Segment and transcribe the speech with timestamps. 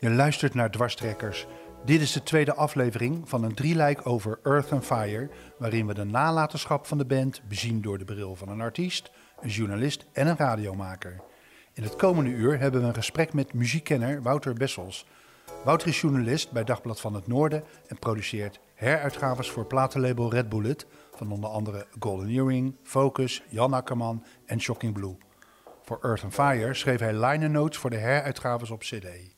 [0.00, 1.46] Je luistert naar Dwarstrekkers.
[1.84, 6.04] Dit is de tweede aflevering van een drieluik over Earth and Fire, waarin we de
[6.04, 10.36] nalatenschap van de band bezien door de bril van een artiest, een journalist en een
[10.36, 11.20] radiomaker.
[11.72, 15.06] In het komende uur hebben we een gesprek met muziekkenner Wouter Bessels.
[15.64, 20.86] Wouter is journalist bij Dagblad van het Noorden en produceert heruitgaves voor platenlabel Red Bullet
[21.14, 25.16] van onder andere Golden Earring, Focus, Jan Akkerman en Shocking Blue.
[25.82, 29.37] Voor Earth and Fire schreef hij liner notes voor de heruitgaves op CD.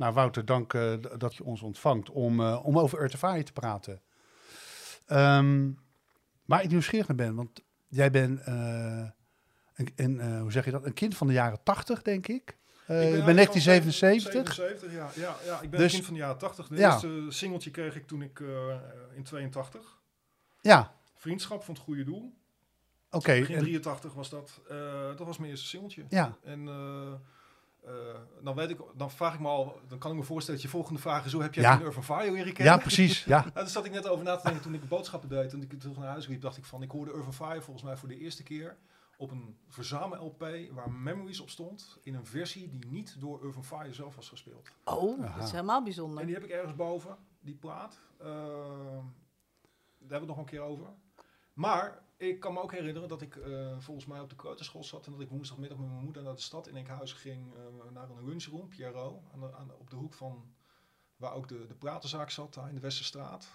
[0.00, 4.00] Nou, Wouter, dank uh, dat je ons ontvangt om, uh, om over Fire te praten.
[5.06, 5.78] Um,
[6.44, 9.08] waar ik nieuwsgierig naar ben, want jij bent uh,
[9.74, 12.58] een, een hoe zeg je dat, een kind van de jaren 80, denk ik.
[12.90, 14.54] Uh, ik ben, 1977.
[14.54, 15.10] 77, ja.
[15.14, 15.60] ja, ja.
[15.60, 16.68] Ik ben dus, een kind van de jaren 80.
[16.68, 16.92] De ja.
[16.92, 18.74] eerste singeltje kreeg ik toen ik uh,
[19.14, 20.00] in 82.
[20.60, 20.94] Ja.
[21.14, 22.34] Vriendschap van het goede doel.
[23.06, 23.16] Oké.
[23.16, 24.60] Okay, begin 83 was dat.
[24.70, 24.78] Uh,
[25.16, 26.04] dat was mijn eerste singeltje.
[26.08, 26.36] Ja.
[26.42, 26.68] En
[28.42, 30.76] dan weet ik, dan vraag ik me al, dan kan ik me voorstellen dat je
[30.76, 31.80] volgende vraag is: hoe heb jij ja.
[31.80, 32.74] Urban Fire leren kennen?
[32.74, 33.24] Ja, precies.
[33.24, 33.40] Ja.
[33.40, 35.50] nou, daar zat ik net over na te denken toen ik boodschappen deed.
[35.50, 37.96] Toen ik terug naar huis liep, dacht ik van: ik hoorde Urban Fire volgens mij
[37.96, 38.76] voor de eerste keer
[39.20, 41.98] op een verzamel-LP waar Memories op stond.
[42.02, 44.68] In een versie die niet door Urban Fire zelf was gespeeld.
[44.84, 45.36] Oh, Aha.
[45.36, 46.20] dat is helemaal bijzonder.
[46.20, 48.00] En die heb ik ergens boven, die plaat.
[48.20, 48.34] Uh, daar
[49.98, 50.86] hebben we het nog een keer over.
[51.52, 55.06] Maar ik kan me ook herinneren dat ik uh, volgens mij op de kleuterschool zat
[55.06, 58.10] en dat ik woensdagmiddag met mijn moeder naar de stad in Enkhuizen ging uh, naar
[58.10, 60.54] een lunchroom, Pierrot, aan de, aan, op de hoek van
[61.16, 63.48] waar ook de, de pratenzaak zat, daar in de Westerstraat,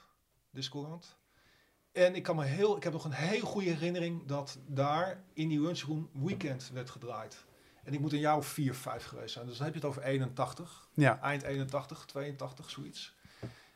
[0.50, 1.18] Discoland.
[1.92, 5.48] En ik, kan me heel, ik heb nog een hele goede herinnering dat daar in
[5.48, 7.46] die lunchroom weekend werd gedraaid.
[7.84, 9.46] En ik moet een jaar of vier, vijf geweest zijn.
[9.46, 10.90] Dus dan heb je het over 81.
[10.94, 11.22] Ja.
[11.22, 13.16] Eind 81, 82, zoiets.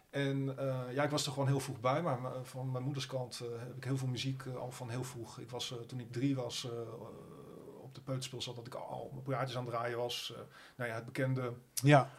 [0.09, 2.01] En uh, ja, ik was er gewoon heel vroeg bij.
[2.01, 5.03] Maar van mijn moeders kant uh, heb ik heel veel muziek uh, al van heel
[5.03, 5.39] vroeg.
[5.39, 6.67] Ik was, toen ik drie was,
[7.81, 10.33] op de peuterspel zat, dat ik al mijn praatjes aan het draaien was.
[10.75, 11.53] nou ja, het bekende...
[11.73, 12.09] Ja.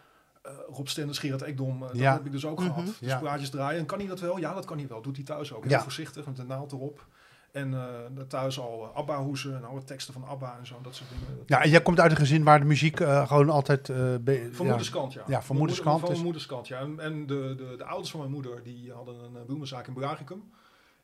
[0.69, 2.13] Rob Stenders, Gerard Ekdom, dat ja.
[2.13, 2.75] heb ik dus ook mm -hmm.
[2.75, 2.87] gehad.
[2.99, 3.19] Dus ja.
[3.19, 3.81] praatjes draaien.
[3.81, 4.39] En kan hij dat wel?
[4.39, 5.03] Ja, dat kan hij wel.
[5.03, 5.63] Doet hij thuis ook.
[5.63, 5.83] Heel ja.
[5.83, 7.07] voorzichtig, met de naald erop.
[7.53, 11.11] En uh, thuis al uh, ABBA-hoesen en alle teksten van ABBA en zo, dat soort
[11.11, 11.43] dingen.
[11.47, 13.87] Ja, en jij komt uit een gezin waar de muziek gewoon altijd...
[13.87, 14.63] van ja.
[14.65, 15.23] moederskant, ja.
[15.27, 16.01] Ja, van moederskant.
[16.01, 16.81] Van, van moederskant, ja.
[16.81, 20.43] En, en de, de, de, ouders van mijn moeder, die hadden een bloemenzaak in Bragicum.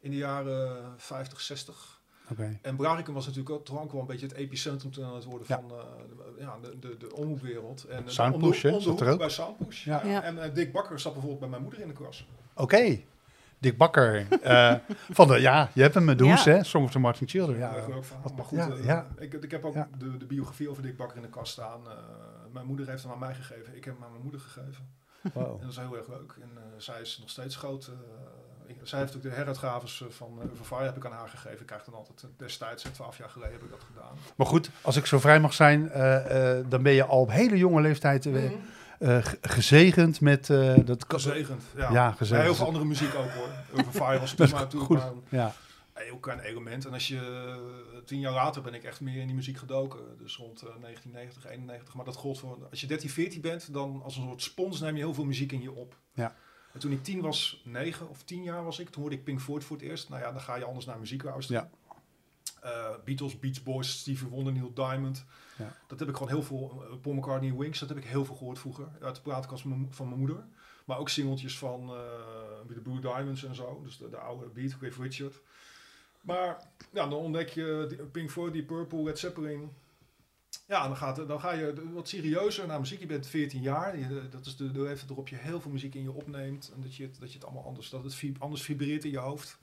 [0.01, 2.01] In de jaren 50, 60.
[2.31, 2.59] Okay.
[2.63, 5.25] En Bragicum was natuurlijk ook, toch ook wel een beetje het epicentrum toen aan het
[5.25, 5.57] worden ja.
[5.61, 5.85] van de,
[6.39, 7.85] ja, de, de, de omroepwereld.
[7.85, 9.17] En Soundpush, hè?
[9.17, 9.85] Bij Soundpush.
[9.85, 10.07] Ja.
[10.07, 10.23] Ja.
[10.23, 12.27] En Dick Bakker zat bijvoorbeeld bij mijn moeder in de klas.
[12.53, 12.63] Oké.
[12.63, 13.07] Okay.
[13.59, 14.27] Dick Bakker.
[14.45, 14.75] uh,
[15.11, 16.53] van de, ja, je hebt hem met Does, Ja.
[16.53, 16.65] hè?
[16.65, 17.59] Song of the Martin Children.
[17.59, 18.33] Ja, ook van.
[18.37, 19.07] Maar goed, ja, uh, ja.
[19.19, 19.89] Ik, ik heb ook Ja.
[19.99, 21.81] de, de biografie over Dick Bakker in de kast staan.
[21.87, 21.93] Uh,
[22.53, 23.77] mijn moeder heeft hem aan mij gegeven.
[23.77, 24.89] Ik heb hem aan mijn moeder gegeven.
[25.33, 25.45] Wow.
[25.55, 26.35] En dat is heel erg leuk.
[26.41, 27.91] En uh, zij is nog steeds groot.
[28.67, 30.39] Ik, zij heeft ook de heruitgaves van
[30.73, 31.61] uh, heb ik aan haar gegeven.
[31.61, 34.13] Ik krijg dan altijd destijds, twaalf jaar geleden heb ik dat gedaan.
[34.37, 35.91] Maar goed, als ik zo vrij mag zijn,
[36.69, 38.61] dan ben je al op hele jonge leeftijd mm -hmm.
[39.01, 42.47] Uh, gezegend met uh, dat gezegend ja, ja gezegend.
[42.47, 43.49] Heel veel andere muziek ook hoor.
[43.77, 45.53] Urban Fire was toen maar, toen ja.
[45.95, 47.55] heel klein element en als je
[48.05, 50.01] tien jaar later ben ik echt meer in die muziek gedoken.
[50.19, 54.01] Dus rond uh, 1990 91 maar dat gold voor als je 13 14 bent dan
[54.05, 55.97] als een soort spons neem je heel veel muziek in je op.
[56.13, 56.35] Ja.
[56.73, 59.41] En toen ik tien was negen of tien jaar was ik toen hoorde ik Pink
[59.41, 60.09] Floyd voor het eerst.
[60.09, 61.63] Nou ja dan ga je anders naar muziek luisteren.
[61.63, 61.86] Ja
[62.67, 65.25] uh, Beatles, Beach Boys, Stevie Wonder, Neil Diamond.
[65.59, 65.77] Ja.
[65.87, 66.85] Dat heb ik gewoon heel veel.
[66.91, 68.89] Uh, Paul McCartney, Wings, dat heb ik heel veel gehoord vroeger.
[69.01, 70.45] Uit de plaatkast van mijn moeder.
[70.85, 71.97] Maar ook singeltjes van uh,
[72.69, 73.81] de Blue Diamonds en zo.
[73.85, 75.41] Dus de, de oude beat, Cliff Richard.
[76.21, 79.71] Maar ja, dan ontdek je Pink Floyd, die Purple, Led Zeppelin.
[80.67, 83.01] Ja, dan, gaat, dan ga je wat serieuzer naar muziek.
[83.01, 83.99] Je bent 14 jaar.
[83.99, 86.73] Je, dat is de, de leeftijd waarop je heel veel muziek in je opneemt.
[86.75, 89.59] En dat je, dat je het allemaal anders, dat het anders vibreert in je hoofd.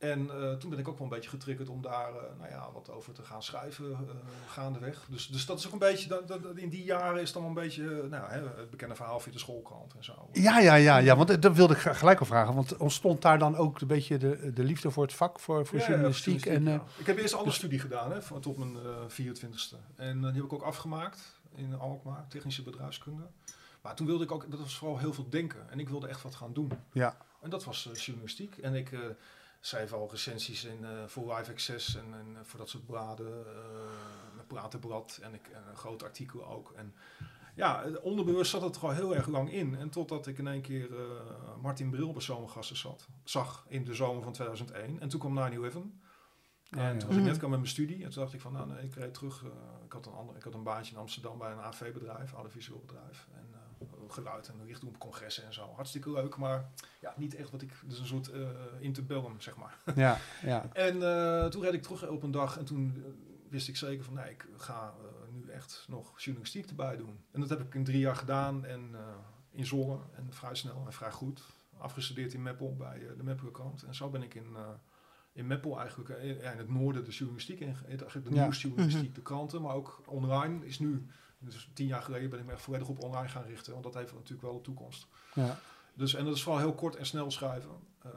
[0.00, 2.68] En uh, toen ben ik ook wel een beetje getriggerd om daar uh, nou ja,
[2.72, 3.98] wat over te gaan schrijven uh,
[4.46, 5.06] gaandeweg.
[5.08, 7.54] Dus, dus dat is ook een beetje, dat, dat, in die jaren is dan een
[7.54, 10.28] beetje nou, hè, het bekende verhaal via de schoolkrant en zo.
[10.32, 12.54] Ja, ja, ja, ja want dat wilde ik gelijk al vragen.
[12.54, 15.78] Want ontstond daar dan ook een beetje de, de liefde voor het vak, voor, voor
[15.78, 16.44] ja, journalistiek?
[16.44, 16.82] Ja, en, ja.
[16.96, 18.76] Ik heb eerst een andere studie gedaan, hè, tot mijn
[19.08, 19.76] 24ste.
[19.96, 23.22] En die heb ik ook afgemaakt in Alkmaar, technische bedrijfskunde.
[23.80, 25.70] Maar toen wilde ik ook, dat was vooral heel veel denken.
[25.70, 26.72] En ik wilde echt wat gaan doen.
[26.92, 27.16] Ja.
[27.40, 28.56] En dat was journalistiek.
[28.58, 28.90] En ik
[29.60, 34.42] schrijf al recensies in, uh, voor Live Access en, en voor dat soort bladen, uh,
[34.46, 36.72] Pratenblad en, ik, en een groot artikel ook.
[36.76, 36.94] En
[37.54, 39.74] ja, onderbewust zat het er al heel erg lang in.
[39.74, 40.88] En totdat ik in één keer
[41.60, 45.00] Martin Bril bij Zomergassen zat, zag in de zomer van 2001.
[45.00, 45.52] En toen kwam 9-11.
[46.70, 46.96] En Oh, ja.
[46.96, 48.04] toen was ik net kwam met mijn studie.
[48.04, 49.44] En toen dacht ik van, nou nee, ik reed terug.
[49.84, 53.28] ik, had een ander, ik had een baantje in Amsterdam bij een AV-bedrijf, audiovisueel bedrijf.
[53.34, 53.59] En,
[54.12, 55.72] geluid en richting op congressen en zo.
[55.74, 56.70] Hartstikke leuk, maar
[57.00, 57.72] ja, niet echt wat ik...
[57.84, 58.48] Dus een soort uh,
[58.78, 59.76] interbellum, zeg maar.
[59.94, 60.68] Ja, ja.
[60.72, 63.04] En uh, toen reed ik terug op een dag en toen
[63.48, 64.14] wist ik zeker van...
[64.14, 64.94] Nee, ik ga
[65.30, 67.20] nu echt nog journalistiek erbij doen.
[67.30, 68.94] En dat heb ik in drie jaar gedaan en
[69.50, 71.42] in Zwolle en vrij snel en vrij goed.
[71.78, 73.82] Afgestudeerd in Meppel bij de Meppel krant.
[73.82, 74.56] En zo ben ik in,
[75.32, 78.42] in Meppel eigenlijk in, in, het noorden de journalistiek in, eigenlijk de ja.
[78.42, 81.06] nieuwsjournalistiek, de kranten, maar ook online is nu.
[81.40, 83.94] Dus tien jaar geleden ben ik me echt volledig op online gaan richten, want dat
[83.94, 85.06] heeft natuurlijk wel de toekomst.
[85.34, 85.58] Ja.
[85.94, 87.70] Dus, en dat is vooral heel kort en snel schrijven.
[88.06, 88.12] Uh,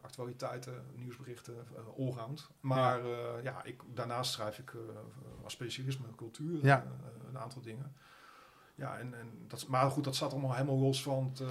[0.00, 2.50] actualiteiten, nieuwsberichten, uh, allround.
[2.60, 3.36] Maar ja.
[3.36, 4.76] Uh, ja, ik, daarnaast schrijf ik
[5.42, 6.86] als specialisme cultuur ja.
[7.28, 7.94] een aantal dingen.
[8.80, 11.42] Ja, en, en dat, maar goed, dat staat allemaal helemaal los van het,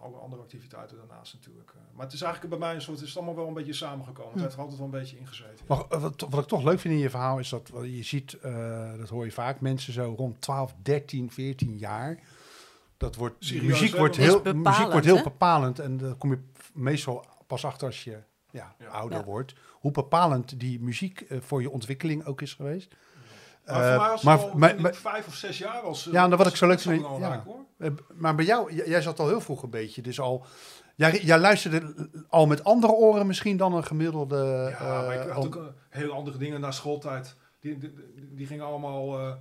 [0.00, 1.72] alle andere activiteiten daarnaast natuurlijk.
[1.94, 4.32] maar het is eigenlijk bij mij een soort, het is allemaal wel een beetje samengekomen.
[4.32, 5.64] Het heeft er altijd wel een beetje ingezeten.
[5.66, 8.38] Maar, wat, wat ik toch leuk vind in je verhaal is dat je ziet,
[8.98, 12.20] dat hoor je vaak, mensen zo rond 12, 13, 14 jaar.
[12.96, 16.38] Dat wordt, Serieus, muziek, wordt heel, muziek wordt heel bepalend en dan kom je
[16.72, 18.18] meestal pas achter als je
[18.50, 18.86] ja, ja.
[18.86, 19.24] ouder ja.
[19.24, 19.54] wordt.
[19.70, 22.94] Hoe bepalend die muziek uh, voor je ontwikkeling ook is geweest.
[23.64, 26.08] Maar voor mij was vijf of zes jaar was.
[26.10, 27.06] Ja, dan wat ik zo leuk vind.
[27.18, 27.44] Ja.
[27.78, 30.02] Uh, maar bij jou, jij zat al heel vroeg een beetje.
[30.02, 30.46] Dus al.
[30.96, 34.74] Jij, jij luisterde al met andere oren misschien dan een gemiddelde.
[34.78, 37.36] Ja, maar ik had ook heel andere dingen na schooltijd.
[37.60, 37.92] Die, die,
[38.30, 39.38] die gingen allemaal.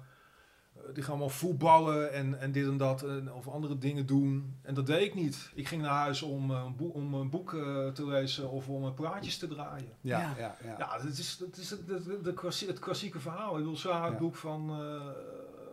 [0.84, 4.60] Uh, die gaan allemaal voetballen en, en dit en dat en, of andere dingen doen.
[4.62, 5.52] En dat deed ik niet.
[5.54, 8.70] Ik ging naar huis om, uh, een, boek, om een boek uh, te lezen of
[8.70, 9.98] om uh, praatjes te draaien.
[10.02, 10.56] Ja, ja, ja.
[10.64, 10.76] ja.
[10.78, 12.26] ja het is, het, is het, het, het,
[12.68, 13.52] het klassieke verhaal.
[13.52, 14.82] Ik bedoel, zo het boek van,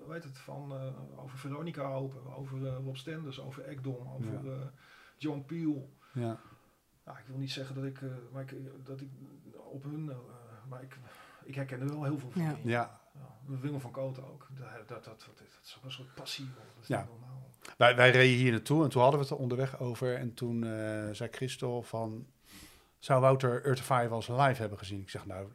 [0.08, 0.72] weet het, van
[1.16, 4.72] over Veronica Open, over Rob Stenders, over Ekdom, over
[5.16, 5.92] John Peel.
[6.12, 6.38] Ja.
[7.04, 8.00] ik wil niet zeggen dat ik,
[8.32, 8.54] maar ik,
[8.84, 9.08] dat ik
[9.54, 10.12] op hun,
[10.68, 10.98] maar ik,
[11.44, 12.42] ik herken er wel heel veel van.
[12.42, 12.56] Ja.
[12.62, 12.99] ja.
[13.58, 14.48] Willem van Kooten ook.
[14.50, 16.48] Dat, dat, dat, dat, dat is ook een soort passie.
[16.54, 17.06] Dat is ja.
[17.08, 17.50] normaal.
[17.76, 20.16] Wij, wij reden hier naartoe en toen hadden we het er onderweg over.
[20.16, 20.70] En toen uh,
[21.12, 22.26] zei Christel van...
[22.98, 25.00] Zou Wouter Fire wel eens live hebben gezien?
[25.00, 25.46] Ik zeg nou,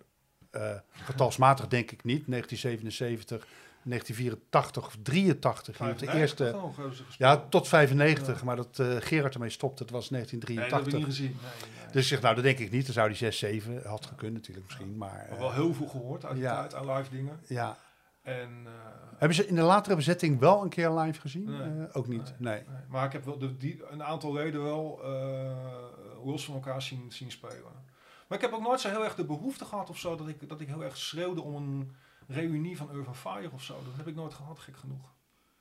[0.51, 2.27] uh, getalsmatig denk ik niet.
[2.27, 3.47] 1977,
[3.83, 5.77] 1984 of 83.
[5.77, 6.77] Hier de eerste, nog,
[7.17, 8.39] ja, tot 95.
[8.39, 8.45] Ja.
[8.45, 10.55] Maar dat uh, Gerard ermee stopte, het was 1983.
[10.55, 11.37] Nee, dat heb ik niet gezien.
[11.41, 11.91] Nee, nee.
[11.91, 12.85] Dus ik zeg, nou, dat denk ik niet.
[12.85, 14.97] Dan zou die 6, 7 had gekund natuurlijk misschien.
[14.97, 16.59] Maar, maar wel heel veel gehoord uit die ja.
[16.59, 17.39] tijd, aan live dingen.
[17.47, 17.77] Ja.
[18.25, 18.71] En, uh,
[19.17, 21.43] hebben ze in de latere bezetting wel een keer live gezien?
[21.43, 22.33] Nee, uh, ook niet.
[22.37, 22.63] Nee.
[22.67, 22.79] nee.
[22.89, 27.11] Maar ik heb wel de, die, een aantal leden wel uh, los van elkaar zien,
[27.11, 27.83] zien spelen.
[28.27, 30.49] Maar ik heb ook nooit zo heel erg de behoefte gehad of zo dat ik,
[30.49, 31.95] dat ik heel erg schreeuwde om een
[32.27, 33.73] reunie van Urban Fire of zo.
[33.73, 35.13] Dat heb ik nooit gehad, gek genoeg.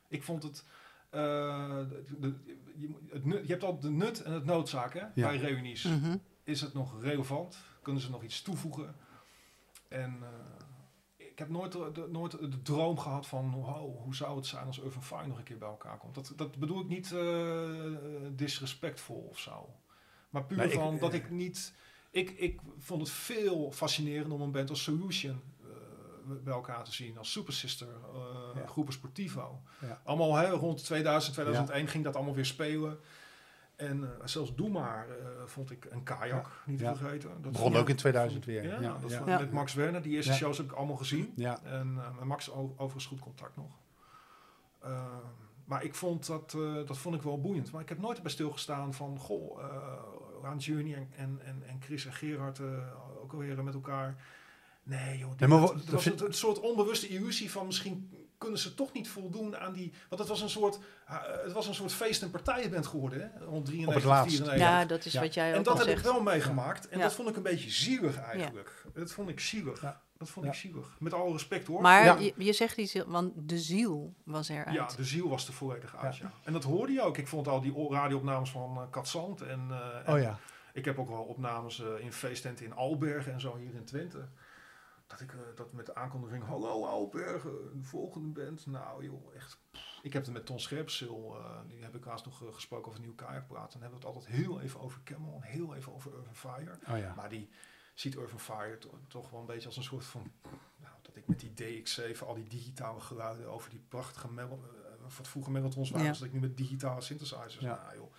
[0.09, 0.65] Ik vond het.
[1.11, 2.35] De, de,
[2.77, 5.11] je, het nut, je hebt al de nut en het noodzaak hè, ja.
[5.15, 5.83] bij reunies.
[5.83, 5.95] Mhm.
[5.95, 6.21] Mm -hmm.
[6.45, 7.57] Is het nog relevant?
[7.83, 8.95] Kunnen ze nog iets toevoegen?
[9.89, 10.23] En
[11.35, 14.79] ik heb nooit de, nooit de droom gehad van oh, hoe zou het zijn als
[14.79, 16.15] Urban Fire nog een keer bij elkaar komt.
[16.15, 17.87] Dat, dat bedoel ik niet uh,
[18.33, 19.75] disrespectvol of zo.
[20.31, 21.75] Maar puur nee, van ik, dat ik niet.
[22.11, 25.67] Ik, ik vond het veel fascinerender om een band als Solution uh,
[26.45, 27.19] bij elkaar te zien.
[27.19, 28.67] Als Super Sister, uh, ja.
[28.67, 29.63] Groepen Sportivo.
[29.81, 30.01] Ja.
[30.05, 31.91] Allemaal hè, rond 2000, 2001 ja.
[31.91, 32.99] ging dat allemaal weer spelen.
[33.76, 36.50] En uh, zelfs Doe Maar uh, vond ik een kajak, ja.
[36.65, 36.97] niet te ja.
[36.97, 37.31] vergeten.
[37.43, 38.65] Dat begon ook in 2000 weer.
[38.65, 38.97] Ja, ja.
[39.00, 40.03] Dat vond, met Max Werner.
[40.03, 41.32] Die eerste shows heb ik allemaal gezien.
[41.37, 41.62] Ja.
[41.62, 43.79] En uh, met Max overigens goed contact nog.
[44.85, 45.05] Uh,
[45.65, 46.56] maar ik vond dat,
[46.87, 47.73] dat vond ik wel boeiend.
[47.73, 49.19] Maar ik heb nooit bij stilgestaan van...
[49.19, 49.61] Goh,
[50.43, 52.61] Raan Juni en, en, en, en Chris en Gerard
[53.23, 54.17] ook alweer met elkaar...
[54.82, 58.59] Nee joh, nee, maar dat, dat was een, een soort onbewuste illusie van misschien kunnen
[58.59, 59.93] ze toch niet voldoen aan die...
[60.09, 60.79] Want het was een soort,
[61.11, 63.44] uh, het was een soort feest- en partijenband geworden, hè?
[63.44, 64.58] Rond 93, 94.
[64.58, 65.20] Ja, dat is ja.
[65.20, 65.99] wat jij ook En dat heb zegt.
[65.99, 66.89] ik wel meegemaakt.
[66.89, 67.05] En ja.
[67.05, 68.85] dat vond ik een beetje zielig eigenlijk.
[68.94, 69.81] Dat vond ik zielig.
[70.19, 70.97] Dat vond ik zielig.
[70.99, 71.81] Met alle respect hoor.
[71.81, 74.75] Maar je, je, zegt die ziel, want de ziel was eruit.
[74.75, 76.32] Ja, de ziel was er volledig uit, ja.
[76.44, 77.19] En dat hoorde je ook.
[77.19, 79.41] Ik vond al die radioopnames van uh, Katzand.
[79.41, 80.39] En, uh, oh ja.
[80.73, 84.29] Ik heb ook wel opnames in feesttenten in Albergen en zo hier in Twente
[85.19, 88.67] dat ik uh, dat met de aankondiging, hallo Albergen, de volgende band.
[88.67, 89.59] Nou joh, echt.
[89.71, 90.01] Pff.
[90.03, 93.01] Ik heb het met Ton Scherpzeel, uh, die heb ik laatst nog uh, gesproken over
[93.01, 93.75] nieuw kajakpraat.
[93.75, 96.79] En hebben we het altijd heel even over Camel en heel even over Urban Fire.
[96.89, 97.15] Oh, ja.
[97.15, 97.51] Maar die
[97.94, 100.33] ziet Urban Fire to toch wel een beetje als een soort van,
[100.77, 104.29] nou, dat ik met die DX7, al die digitale geluiden over die prachtige,
[105.17, 106.13] wat vroeger marathons waren, ja.
[106.13, 107.83] dat ik nu met digitale synthesizers, ja.
[107.85, 108.13] nou joh.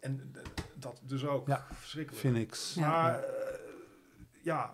[0.00, 0.32] En
[0.74, 1.66] dat dus ook, ja.
[1.72, 2.22] verschrikkelijk.
[2.22, 2.74] Phoenix.
[2.74, 3.26] Maar ja,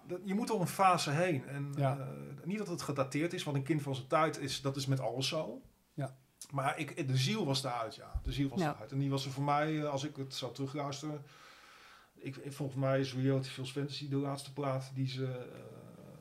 [0.06, 1.46] dat, je moet door een fase heen.
[1.46, 1.96] En ja.
[1.96, 2.06] uh,
[2.44, 5.00] niet dat het gedateerd is, want een kind van zijn tijd is, dat is met
[5.00, 5.62] alles zo.
[5.94, 6.16] Ja.
[6.50, 8.20] Maar ik, de ziel was eruit, ja.
[8.22, 8.72] De ziel was ja.
[8.74, 8.92] eruit.
[8.92, 11.22] En die was er voor mij, als ik het zou terugluisteren.
[12.14, 15.22] Ik, volgens mij is Reality Feels Fantasy de laatste plaat die ze.
[15.22, 15.74] Uh,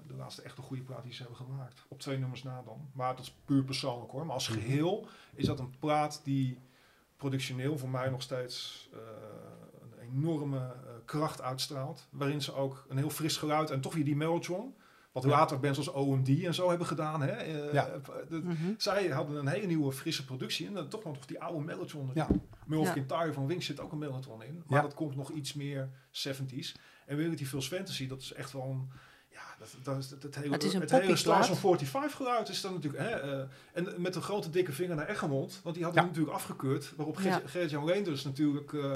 [0.07, 1.85] de laatste echte goede plaat die ze hebben gemaakt.
[1.87, 2.89] Op twee nummers na dan.
[2.93, 4.25] Maar dat is puur persoonlijk hoor.
[4.25, 6.59] Maar als geheel is dat een plaat die
[7.17, 8.99] productioneel voor mij nog steeds uh,
[10.15, 10.63] enorme uh,
[11.05, 12.07] kracht uitstraalt.
[12.09, 14.73] Waarin ze ook een heel fris geluid en toch weer die mellotron
[15.11, 15.29] Wat Ja.
[15.29, 17.21] later bands als OMD en zo hebben gedaan.
[17.21, 17.31] Hè?
[17.31, 17.87] Eh, Ja.
[17.87, 18.01] eh,
[18.41, 18.55] Mhm.
[18.77, 20.67] zij hadden een hele nieuwe, frisse productie.
[20.67, 22.11] En dan toch nog die oude Mellotron.
[22.13, 22.27] Ja.
[23.07, 24.63] Tire van Wings zit ook een Mellotron in.
[24.67, 24.81] Maar Ja.
[24.83, 26.75] dat komt nog iets meer 70s.
[27.05, 28.89] En Reality Feels Fantasy, dat is echt wel een...
[29.29, 32.49] Ja, dat, dat is het, hele, Het is een het hele Stars van 45 geluid
[32.49, 33.03] is dan natuurlijk...
[33.03, 33.43] Hè, eh,
[33.73, 35.59] en met een grote dikke vinger naar Egmond.
[35.63, 36.07] Want die hadden Ja.
[36.07, 36.93] hem natuurlijk afgekeurd.
[36.95, 37.21] Waarop Ja.
[37.21, 38.73] Gert- Gert-Jan Leenders natuurlijk...
[38.73, 38.91] eh,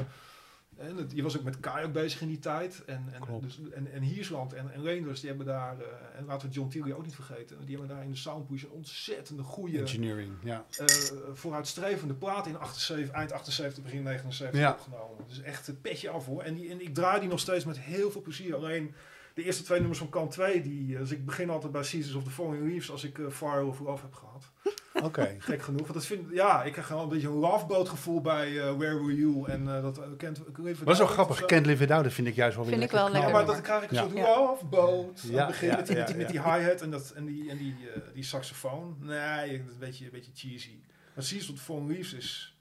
[0.78, 2.84] en het- je was ook met Kai ook bezig in die tijd.
[2.86, 5.80] En, en, dus, en, en Hiersland en, en Leenders, die hebben daar...
[5.80, 5.86] eh,
[6.18, 7.58] en laten we John Tilly ook niet vergeten.
[7.66, 10.66] Die hebben daar in de Soundpush een ontzettende goede Engineering, ja.
[10.78, 10.86] eh,
[11.34, 14.72] vooruitstrevende plaat in 78, eind 78, begin 79 Ja.
[14.72, 15.26] opgenomen.
[15.28, 16.42] Dus echt een petje af hoor.
[16.42, 18.56] En, die, en ik draai die nog steeds met heel veel plezier.
[18.56, 18.94] Alleen
[19.38, 22.16] de eerste twee nummers van kant 2, die, eh, dus ik begin altijd bij Seasons
[22.16, 24.52] of the Falling Leaves als ik uh, Fire Over Love heb gehad.
[25.04, 25.36] Oké.
[25.40, 25.82] Gek genoeg.
[25.82, 29.00] Want dat vind, ja, ik krijg gewoon een beetje een loveboat gevoel bij eh, Where
[29.06, 29.50] Were You.
[29.50, 31.46] En eh, dat uh, kent Dat is wel grappig.
[31.46, 33.46] Can't Live Without, dat vind ik juist wel weer Vind ik lekker wel Ja, knallen.
[33.46, 34.02] maar dat krijg ik een Ja.
[34.04, 34.36] soort Ja.
[34.40, 35.22] loveboat.
[35.26, 36.58] Aan Ja, het begin ja, met die, ja, met die, met die ja.
[36.58, 38.98] hi-hat en, dat, en die, en die, eh, die saxofoon.
[39.00, 40.80] Nee, dat is een beetje, een beetje cheesy.
[41.16, 42.57] Maar Seasons of the Falling Leaves is,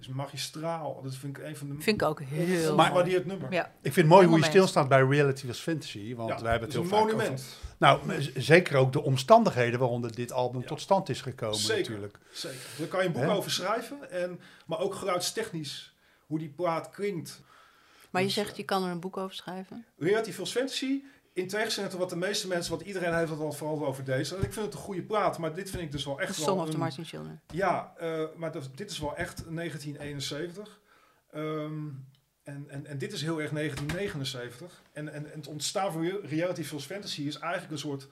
[0.00, 1.00] is magistraal.
[1.02, 3.52] Dat vind ik een van de Vind ik ook heel Maar- die het nummer.
[3.52, 3.64] Ja.
[3.64, 6.14] Ik vind het mooi hoe je stilstaat bij Reality was Fantasy.
[6.14, 7.30] Want Ja, wij hebben het heel een vaak monument.
[7.32, 7.70] over...
[7.78, 10.66] Nou, zeker ook de omstandigheden waaronder dit album Ja.
[10.66, 11.78] tot stand is gekomen Zeker.
[11.90, 12.18] natuurlijk.
[12.32, 12.58] Zeker.
[12.78, 14.10] Daar kan je een boek over schrijven.
[14.10, 15.94] En, maar ook geluidstechnisch,
[16.26, 17.40] hoe die plaat klinkt.
[18.10, 19.84] Maar je Dus, zegt, eh, je kan er een boek over schrijven.
[19.98, 21.00] Reality Feels Fantasy,
[21.32, 24.34] in tegenstelling tot wat de meeste mensen, wat iedereen heeft het al vooral over deze.
[24.36, 26.56] Ik vind het een goede plaat, maar dit vind ik dus wel The echt Song
[26.56, 27.40] wel of the Martin Children.
[27.52, 30.80] Ja, eh, maar dat, dit is wel echt 1971.
[31.30, 31.88] Ehm,
[32.42, 34.82] en, en, en dit is heel erg 1979.
[34.92, 38.08] En, en, en het ontstaan van Re- Reality Feels Fantasy is eigenlijk een soort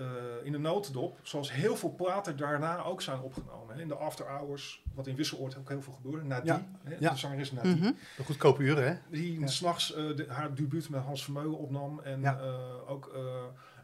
[0.00, 1.18] eh, in de notendop.
[1.22, 3.74] Zoals heel veel platen daarna ook zijn opgenomen.
[3.74, 3.80] Hè.
[3.80, 6.26] In de After Hours, wat in Wisseloord ook heel veel gebeurde.
[6.26, 7.10] Nadie, Ja, hè, ja.
[7.10, 7.74] de zangeres Nadie.
[7.74, 7.92] Mhm.
[8.16, 8.94] De goedkope uren, hè?
[9.10, 9.46] Die Ja.
[9.46, 9.94] s s'nachts
[10.28, 12.00] haar debuut met Hans Vermeulen opnam.
[12.00, 12.38] En Ja.
[12.40, 13.10] eh, ook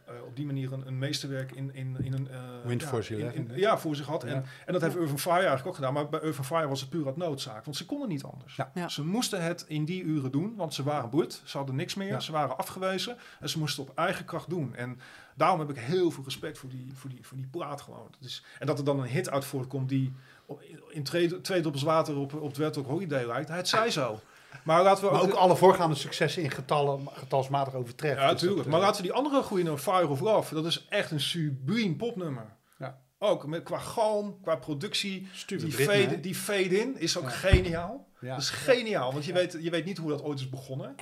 [0.06, 2.28] eh, op die manier een, een meesterwerk in, in, in een...
[2.30, 3.54] eh, Windforce ja, in- 11, in- hè?
[3.56, 4.24] ja, voor zich had.
[4.24, 4.42] En, Ja.
[4.66, 5.92] en dat heeft Urban Fire eigenlijk ook gedaan.
[5.92, 7.64] Maar bij Urban Fire was het puur uit noodzaak.
[7.64, 8.56] Want ze konden niet anders.
[8.56, 8.70] Ja.
[8.74, 8.88] Ja.
[8.88, 10.54] Ze moesten het in die uren doen.
[10.56, 11.40] Want ze waren boet.
[11.44, 12.08] Ze hadden niks meer.
[12.08, 12.20] Ja.
[12.20, 13.16] Ze waren afgewezen.
[13.40, 14.74] En ze moesten op eigen kracht doen.
[14.74, 15.00] En
[15.34, 18.08] daarom heb ik heel veel respect voor die, voor die, voor die plaat gewoon.
[18.10, 20.12] Dat is, en dat er dan een hit uit voortkomt die
[20.46, 23.48] op- in twee, twee druppels water op, op het Wet ook Holiday lijkt.
[23.48, 24.20] Het zij zo.
[24.64, 28.16] Maar laten we Maar ook alle voorgaande successen in getallen, getalsmatig overtreft.
[28.20, 28.62] ja, Dus natuurlijk.
[28.62, 31.10] dat, maar eh, laten we die andere goede nummer, Fire of Love, dat is echt
[31.10, 32.56] een subliem popnummer.
[32.78, 32.98] Ja.
[33.18, 35.28] Ook met, qua galm, qua productie.
[35.32, 37.30] Stuur Die ritme, fade, die fade in is ook Ja.
[37.30, 38.06] geniaal.
[38.20, 38.30] Ja.
[38.32, 40.94] Dat is geniaal, want je weet, je weet niet hoe dat ooit is begonnen.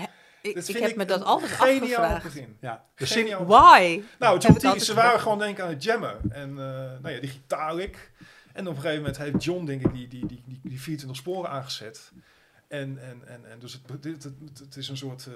[0.42, 2.22] Ik, Dat ik vind heb me dat een altijd geniaal afgevraagd.
[2.22, 2.56] begin.
[2.60, 2.84] Ja.
[2.94, 3.44] Geniaal.
[3.46, 4.02] Why?
[4.18, 6.18] Nou, Heb John ik T, altijd ze waren gewoon denken aan het jammen.
[6.30, 8.12] En uh, nou ja, die gitaarlik.
[8.52, 11.16] En op een gegeven moment heeft John, denk ik, die, die, die, die, die 24
[11.22, 12.12] sporen aangezet.
[12.68, 15.34] En, en, en, en dus het, dit, het, het is een soort uh,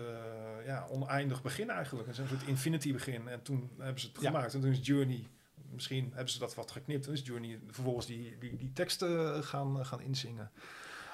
[0.66, 2.06] ja, oneindig begin eigenlijk.
[2.08, 3.28] Het is een soort infinity begin.
[3.28, 4.30] En toen hebben ze het Ja.
[4.30, 4.54] gemaakt.
[4.54, 5.26] En toen is Journey,
[5.70, 7.04] misschien hebben ze dat wat geknipt.
[7.04, 10.50] Toen is Journey vervolgens die, die, die teksten gaan, gaan inzingen.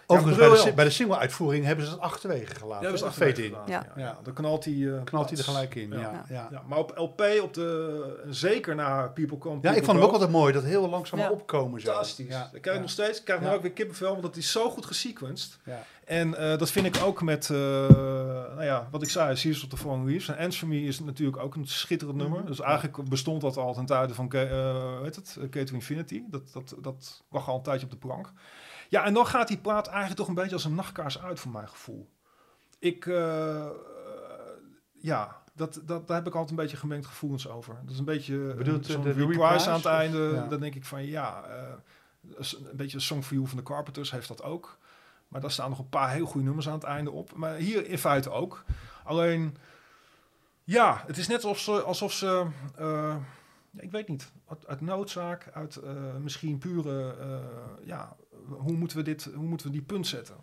[0.06, 2.82] Overigens, Ja, bij, de, bij de single-uitvoering hebben ze het achterwege gelaten.
[2.86, 3.50] Ja, dat is achterwege in.
[3.50, 3.62] Ja.
[3.66, 3.86] Ja.
[3.96, 4.02] Ja.
[4.02, 4.74] Ja, dan knalt hij...
[4.74, 5.90] eh, Knalt hij er gelijk in.
[5.90, 5.98] Ja.
[5.98, 6.10] Ja.
[6.10, 6.24] Ja.
[6.28, 6.48] Ja.
[6.50, 10.12] Ja, maar op LP, op de, zeker na People Come, ik People vond hem ook
[10.12, 11.30] altijd mooi, dat heel langzaam Ja.
[11.30, 11.86] opkomen zo.
[11.90, 12.28] Fantastisch.
[12.28, 12.50] Ja.
[12.52, 12.82] Ik krijg Ja.
[12.82, 13.52] nog steeds, ik krijg nu Ja.
[13.52, 15.58] ook weer kippenvel, want dat is zo goed gesequenced.
[15.64, 15.82] Ja.
[16.04, 19.68] En eh, dat vind ik ook met, eh, nou ja, wat ik zei, Sears of
[19.68, 20.28] the Fallen Leaves.
[20.36, 22.26] En for Me is natuurlijk ook een schitterend Mhm.
[22.28, 22.46] nummer.
[22.46, 26.22] Dus eigenlijk bestond dat al ten tijde van, eh, weet het, K to Infinity.
[26.30, 28.32] Dat, dat, dat lag al een tijdje op de plank.
[28.94, 31.52] Ja, en dan gaat die plaat eigenlijk toch een beetje als een nachtkaars uit, voor
[31.52, 32.10] mijn gevoel.
[32.78, 33.66] Ik, eh,
[34.92, 37.78] ja, dat, dat, daar heb ik altijd een beetje gemengd gevoelens over.
[37.82, 40.30] Dat is een beetje Bedoelt, eh, zo'n de reprise, aan het einde.
[40.34, 40.46] ja.
[40.46, 44.10] Dan denk ik van, ja, eh, een beetje een Song for You van de Carpenters
[44.10, 44.78] heeft dat ook.
[45.28, 47.34] Maar daar staan nog een paar heel goede nummers aan het einde op.
[47.34, 48.64] Maar hier in feite ook.
[49.04, 49.56] Alleen,
[50.64, 52.46] ja, het is net alsof ze, alsof ze
[52.76, 53.16] eh,
[53.76, 55.90] ik weet niet, uit, uit noodzaak, uit eh,
[56.22, 58.16] misschien pure, eh, ja,
[58.48, 60.34] hoe moeten we dit, hoe moeten we die punt zetten?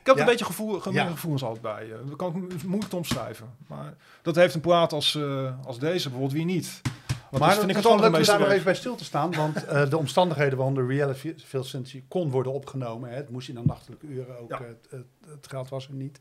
[0.00, 0.22] Ik heb Ja.
[0.22, 1.14] een beetje gevoel, gemengde Ja.
[1.14, 1.86] gevoelens altijd bij.
[1.86, 2.00] je.
[2.06, 3.56] dat kan ik moeilijk omschrijven.
[3.66, 6.80] Maar dat heeft een plaat als, eh, als deze bijvoorbeeld weer niet.
[6.82, 8.74] Want Maar dat het vind ik is het wel leuk om daar nog even bij
[8.74, 9.32] stil te staan.
[9.34, 9.54] Want
[9.90, 13.10] de omstandigheden waaronder Reality Field Sensi kon worden opgenomen.
[13.10, 14.48] Hè, het moest in de nachtelijke uren ook.
[14.50, 14.58] Ja.
[14.62, 16.20] het, het, het geld was er niet.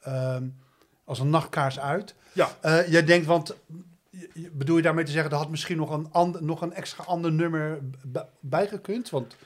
[0.00, 0.48] Ehm,
[1.04, 2.14] als een nachtkaars uit.
[2.32, 2.48] Ja.
[2.88, 3.54] Jij denkt, want
[4.52, 7.32] bedoel je daarmee te zeggen, er had misschien nog een, ander, nog een extra ander
[7.32, 7.78] nummer
[8.40, 9.10] bijgekund?
[9.10, 9.36] Want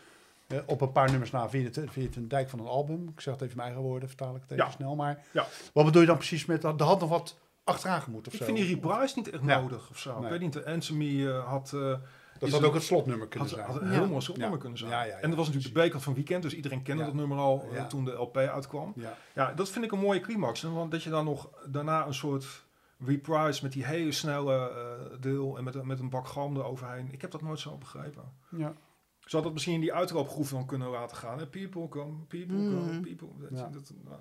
[0.47, 2.59] eh, op een paar nummers na vind je, het, vind je het een dijk van
[2.59, 3.09] een album.
[3.09, 4.71] Ik zeg het even in mijn eigen woorden, vertaal ik het even Ja.
[4.71, 4.95] snel.
[4.97, 5.47] Maar Ja.
[5.73, 6.81] wat bedoel je dan precies met dat?
[6.81, 8.45] Er had nog wat achteraan gemoet of Ik zo?
[8.45, 9.61] vind die reprise niet echt Ja.
[9.61, 10.15] nodig of zo.
[10.15, 10.25] Nee.
[10.25, 11.73] Ik weet niet, de Answer eh, had...
[11.75, 11.95] eh,
[12.39, 13.71] Dat had een- ook het slotnummer kunnen had, zijn.
[13.71, 13.93] had een Ja.
[13.93, 14.61] heel mooi slotnummer Ja.
[14.61, 14.91] kunnen zijn.
[14.91, 17.09] Ja, ja, ja, en dat was natuurlijk de B-kant van Weekend, dus iedereen kende Ja.
[17.09, 17.87] dat nummer al Ja.
[17.87, 18.93] toen de LP uitkwam.
[18.97, 19.17] Ja.
[19.35, 20.63] Ja, dat vind ik een mooie climax.
[20.63, 22.62] Want dat je dan nog daarna een soort
[23.05, 27.13] Reprise met die hele snelle eh, deel en met, een- met een bak gram eroverheen.
[27.13, 28.23] Ik heb dat nooit zo begrepen.
[28.51, 28.75] Ja.
[29.21, 31.39] Ze had dat misschien in die uitloopgroef dan kunnen laten gaan.
[31.39, 31.47] Hè?
[31.47, 33.03] People come, people come, Mm.
[33.03, 33.29] people.
[33.39, 33.69] Dat, Ja.
[33.69, 34.21] dat, nou,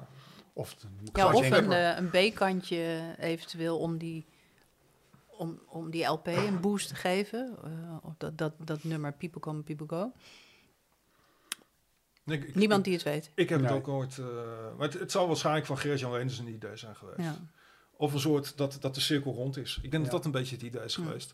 [0.54, 0.76] Of,
[1.14, 4.26] Ja, of een, eh, een B-kantje eventueel om die,
[5.28, 7.58] om, om die LP een boost te geven.
[7.64, 10.12] Eh, of dat, dat, dat nummer People Come, People Go.
[12.26, 13.32] ik- Niemand ik, die het weet.
[13.36, 13.78] ik heb het Nee.
[13.80, 14.18] ook nooit...
[14.18, 14.26] eh,
[14.78, 17.20] maar het, het zal waarschijnlijk van Geert-Jan Reenders een idee zijn geweest.
[17.20, 17.36] Ja.
[18.02, 19.76] Of een soort dat, dat de cirkel rond is.
[19.82, 20.10] Ik denk Ja.
[20.10, 21.34] dat dat een beetje het idee is geweest.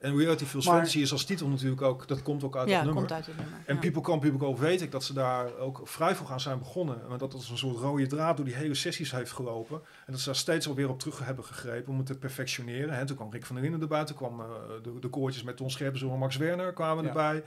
[0.00, 2.08] En Reality Feels Maar- Fantasy is als titel natuurlijk ook...
[2.08, 3.02] Dat komt ook uit Ja, dat nummer.
[3.02, 3.58] komt uit het nummer.
[3.66, 3.80] En ja.
[3.80, 7.00] People Come, People Go weet ik dat ze daar ook vrij vroeg aan zijn begonnen.
[7.08, 9.76] Maar dat als een soort rode draad door die hele sessies heeft gelopen.
[10.06, 12.90] En dat ze daar steeds alweer op terug hebben gegrepen om het te perfectioneren.
[12.98, 14.04] En toen kwam Rick van der Linden erbij.
[14.04, 14.46] Toen kwam eh,
[14.82, 17.08] de, de koortjes met Ton Scherpenzeel en Max Werner kwamen Ja.
[17.08, 17.42] erbij.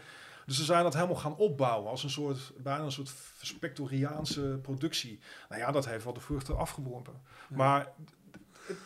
[0.45, 3.11] Dus ze zijn dat helemaal gaan opbouwen als een soort, bijna een soort
[3.41, 5.19] spectoriaanse productie.
[5.49, 7.13] Nou ja, dat heeft wel de vruchten afgeworpen.
[7.49, 7.55] Ja.
[7.55, 7.87] Maar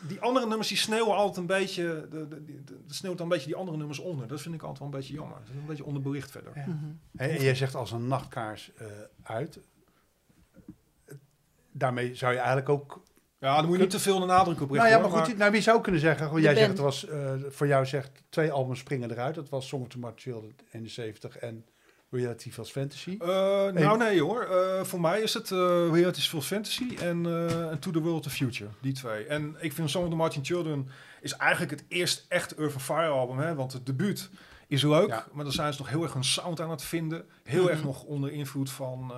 [0.08, 3.32] die andere nummers die sneeuwen altijd een beetje, de, de, de, de sneeuwt dan een
[3.32, 4.28] beetje die andere nummers onder.
[4.28, 5.38] Dat vind ik altijd wel een beetje jammer.
[5.40, 6.52] Dat is een beetje onderbelicht verder.
[6.56, 6.66] Ja.
[6.68, 6.86] Mhm.
[7.16, 8.88] En en jij zegt als een nachtkaars eh,
[9.24, 9.60] uit.
[11.72, 13.04] Daarmee zou je eigenlijk ook...
[13.40, 15.02] Ja, dan moet je niet te veel de nadruk op Nou richten.
[15.02, 16.42] ja, maar goed, nou, wie zou kunnen zeggen...
[16.42, 16.80] Jij zegt, band.
[16.80, 19.36] was, eh, voor jou zegt twee albums springen eruit.
[19.36, 21.66] Dat was Song of the March Children 71 en
[22.10, 23.18] Reality Feels Fantasy.
[23.20, 23.28] Eh,
[23.72, 25.58] nou nee hoor, Eh, voor mij is het uh,
[25.92, 29.26] Reality Feels Fantasy en eh, en To The World of Future, die twee.
[29.26, 30.90] En ik vind Song of the Marching Children
[31.22, 34.30] is eigenlijk het eerst echt Urban Fire album, hè, want het debuut
[34.68, 35.26] is leuk, Ja.
[35.34, 37.26] maar dan zijn ze nog heel erg hun sound aan het vinden.
[37.44, 37.88] Heel erg Mhm.
[37.88, 39.14] nog onder invloed van,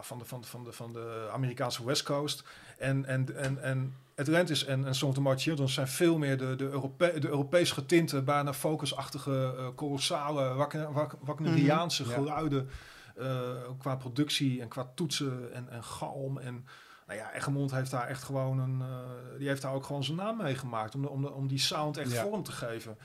[0.00, 2.44] van, de, van, de, van, de, van de Amerikaanse West Coast.
[2.78, 6.38] En, en, en, en Atlantis en, en Song of the Marching Children zijn veel meer
[6.38, 12.10] de, de, Europe de Europees getinte, bijna focusachtige, eh, kolossale, Wagner- Wag- Wagneriaanse Mhm.
[12.10, 12.16] Ja.
[12.16, 12.68] geluiden.
[13.16, 16.38] eh, qua productie en qua toetsen en, en galm.
[16.38, 16.66] En
[17.06, 18.80] nou ja, Egmond heeft daar echt gewoon een.
[18.80, 20.94] eh, die heeft daar ook gewoon zijn naam mee gemaakt.
[20.94, 22.22] Om, de, om, de, om die sound echt Ja.
[22.22, 22.98] vorm te geven.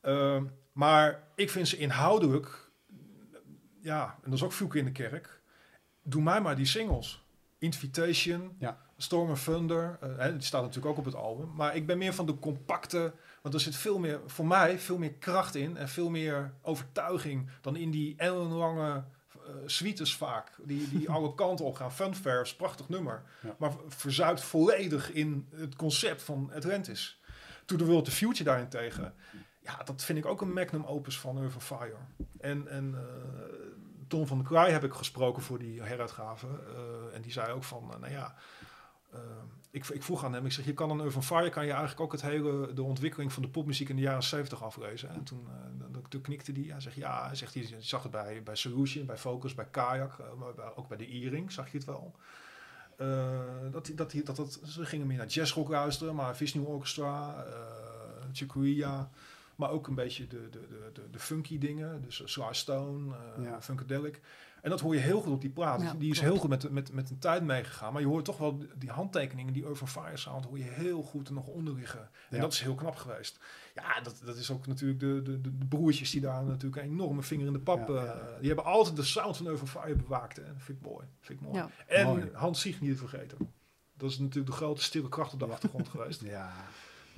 [0.00, 2.70] Ehm, maar ik vind ze inhoudelijk.
[3.80, 5.40] Ja, en dat is ook vloeken in de kerk.
[6.02, 7.26] Doe mij maar die singles.
[7.58, 8.78] Invitation, Ja.
[8.96, 9.98] Storm of Thunder.
[10.00, 11.54] hè, die staat natuurlijk ook op het album.
[11.54, 13.12] Maar ik ben meer van de compacte.
[13.42, 15.76] Want er zit veel meer, voor mij, veel meer kracht in.
[15.76, 20.50] En veel meer overtuiging dan in die ellenlange eh suites vaak.
[20.64, 21.92] Die, die alle kanten op gaan.
[21.92, 23.22] Funfair is een prachtig nummer.
[23.42, 23.54] Ja.
[23.58, 27.20] Maar verzuipt volledig in het concept van Atlantis.
[27.64, 29.14] To the World, the Future daarentegen.
[29.62, 31.96] Ja, dat vind ik ook een magnum opus van Urban Fire.
[32.40, 33.02] En, en eh,
[34.08, 36.46] Tom van der Kraai heb ik gesproken voor die heruitgave.
[36.46, 38.34] eh, en die zei ook van, eh, nou ja...
[39.12, 39.20] eh,
[39.70, 42.00] ik, ik vroeg aan hem, ik zeg, je kan aan Urban Fire kan je eigenlijk
[42.00, 45.08] ook het hele, de ontwikkeling van de popmuziek in de jaren 70 aflezen.
[45.08, 45.48] En toen,
[46.22, 49.54] knikte hij, hij zegt, ja, hij zegt, hij zag het bij, bij Solution, bij Focus,
[49.54, 52.14] bij Kayak, maar ook bij de E-ring zag je het wel.
[53.70, 57.44] Dat, die- dat, die- dat, dat, ze gingen meer naar jazzrock luisteren, maar Vishnu Orchestra,
[58.32, 59.10] Chicoria,
[59.58, 60.60] maar ook een beetje de, de,
[60.92, 63.60] de, de, funky dingen, dus Sly Stone, eh Ja.
[63.62, 64.20] Funkadelic.
[64.62, 65.80] En dat hoor je heel goed op die plaat.
[65.82, 66.32] Ja, die is klopt.
[66.32, 67.92] heel goed met, de- met, met de tijd meegegaan.
[67.92, 71.28] Maar je hoort toch wel die handtekeningen, die Urban Fire sound, hoor je heel goed
[71.28, 72.00] er nog onder liggen.
[72.30, 72.40] En Ja.
[72.42, 73.38] dat is heel knap geweest.
[73.74, 77.22] Ja, dat, dat is ook natuurlijk de, de, de, broertjes die daar natuurlijk een enorme
[77.22, 77.88] vinger in de pap.
[77.88, 80.36] Ja, eh, die hebben altijd de sound van Urban Fire bewaakt.
[80.36, 80.42] Hè.
[80.46, 81.06] Dat vind ik mooi.
[81.20, 81.64] Vind ik mooi.
[81.86, 82.30] En Mooi.
[82.32, 83.38] Hans Sieg niet te vergeten.
[83.96, 86.20] Dat is natuurlijk de grote stille kracht op de achtergrond geweest.
[86.22, 86.52] Ja.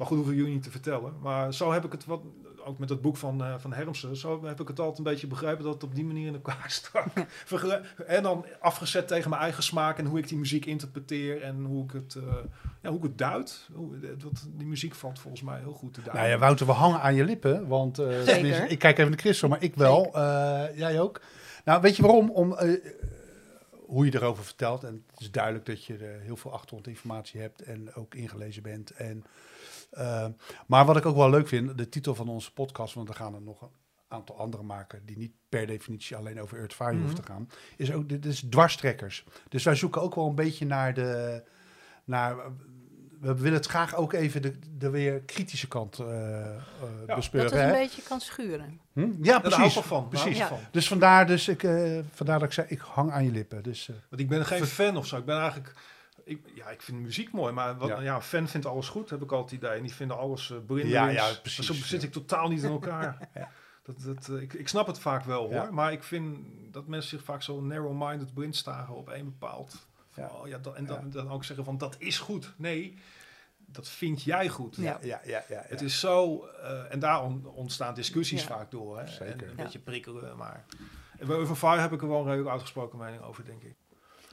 [0.00, 1.12] Maar goed, hoeven jullie niet te vertellen.
[1.22, 2.20] Maar zo heb ik het wat,
[2.64, 5.26] ook met dat boek van, eh, van Hermsen, zo heb ik het altijd een beetje
[5.26, 7.06] begrepen dat het op die manier in elkaar stak.
[8.06, 11.84] En dan afgezet tegen mijn eigen smaak en hoe ik die muziek interpreteer en hoe
[11.84, 12.22] ik het, eh,
[12.82, 13.68] ja, hoe ik het duid.
[13.72, 16.22] Hoe, eh, wat, die muziek valt volgens mij heel goed te duiden.
[16.22, 17.66] Nou ja, Wouter, we hangen aan je lippen.
[17.66, 20.14] Want eh, ik kijk even naar Christel, maar ik wel.
[20.14, 21.20] Eh, jij ook.
[21.64, 22.30] Nou, weet je waarom?
[22.30, 22.56] Om,
[23.86, 24.84] hoe je erover vertelt.
[24.84, 28.90] En het is duidelijk dat je er heel veel achtergrondinformatie hebt en ook ingelezen bent.
[28.90, 29.24] En,
[29.90, 30.26] eh,
[30.66, 33.34] maar wat ik ook wel leuk vind, de titel van onze podcast, want we gaan
[33.34, 33.68] er nog een
[34.08, 37.00] aantal andere maken die niet per definitie alleen over Earth Fire Mhm.
[37.00, 39.24] hoeven te gaan, is ook dit is dwarstrekkers.
[39.48, 41.42] Dus wij zoeken ook wel een beetje naar de,
[42.04, 42.36] naar,
[43.20, 46.62] we willen het graag ook even de, de weer kritische kant eh eh,
[47.06, 47.50] Ja, bespeuren.
[47.50, 47.82] Dat het een hè?
[47.82, 48.80] beetje kan schuren.
[48.92, 49.08] Hm?
[49.22, 49.74] Ja, precies.
[49.74, 50.08] van.
[50.08, 50.36] Precies.
[50.36, 50.50] Ja.
[50.70, 53.62] Dus vandaar, dus ik, eh, vandaar dat ik zei, ik hang aan je lippen.
[53.62, 55.16] Dus, eh, Want ik ben geen fan of zo.
[55.16, 55.74] Ik ben eigenlijk...
[56.30, 58.00] Ik, ja, ik vind muziek mooi, maar wat, Ja.
[58.00, 58.14] ja.
[58.14, 59.76] een fan vindt alles goed, heb ik altijd het idee.
[59.76, 62.06] En die vinden alles uh, Ja, ja, precies, zo zit ja.
[62.06, 63.28] ik totaal niet in elkaar.
[63.34, 63.48] Ja.
[63.82, 65.70] dat, dat, eh, ik, ik snap het vaak wel hoor, Ja.
[65.70, 69.86] maar ik vind dat mensen zich vaak zo narrow-minded blind staren op één bepaald...
[70.14, 70.26] Ja.
[70.28, 71.10] Oh, ja, dat, en dan, Ja.
[71.12, 72.52] dan ook zeggen van dat is goed.
[72.56, 72.98] Nee,
[73.56, 74.76] dat vind jij goed.
[74.76, 74.98] Ja.
[75.02, 75.62] ja, ja, ja.
[75.66, 78.46] Het is zo, eh, en daar on- ontstaan discussies Ja.
[78.46, 78.98] vaak door.
[78.98, 79.06] Hè?
[79.06, 79.26] Zeker.
[79.42, 79.62] En een Ja.
[79.62, 80.64] beetje prikkelen, maar...
[81.20, 83.74] Urban Fire heb ik er wel een redelijk uitgesproken mening over, denk ik.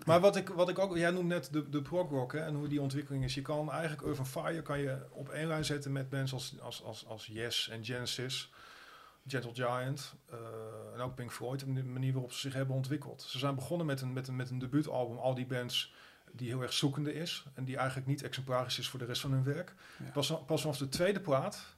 [0.08, 2.56] Maar wat ik, wat ik ook, jij noemt net de, de prog rock hè, en
[2.56, 3.34] hoe die ontwikkeling is.
[3.34, 6.84] Je kan eigenlijk Urban Fire kan je op één lijn zetten met bands als, als,
[6.84, 8.52] als, als Yes en Genesis,
[9.28, 10.38] Gentle Giant eh,
[10.94, 11.62] en ook Pink Floyd.
[11.62, 13.22] En de manier waarop ze zich hebben ontwikkeld.
[13.22, 15.94] Ze zijn begonnen met een, met een, met een debuutalbum, al die bands
[16.32, 19.32] die heel erg zoekende is en die eigenlijk niet exemplarisch is voor de rest van
[19.32, 19.74] hun werk.
[20.04, 20.12] Ja.
[20.12, 21.76] Pas, pas vanaf de tweede plaat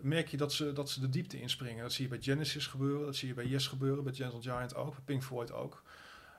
[0.00, 1.82] merk je dat ze, dat ze de diepte inspringen.
[1.82, 4.74] Dat zie je bij Genesis gebeuren, dat zie je bij Yes gebeuren, bij Gentle Giant
[4.74, 5.82] ook, bij Pink Floyd ook.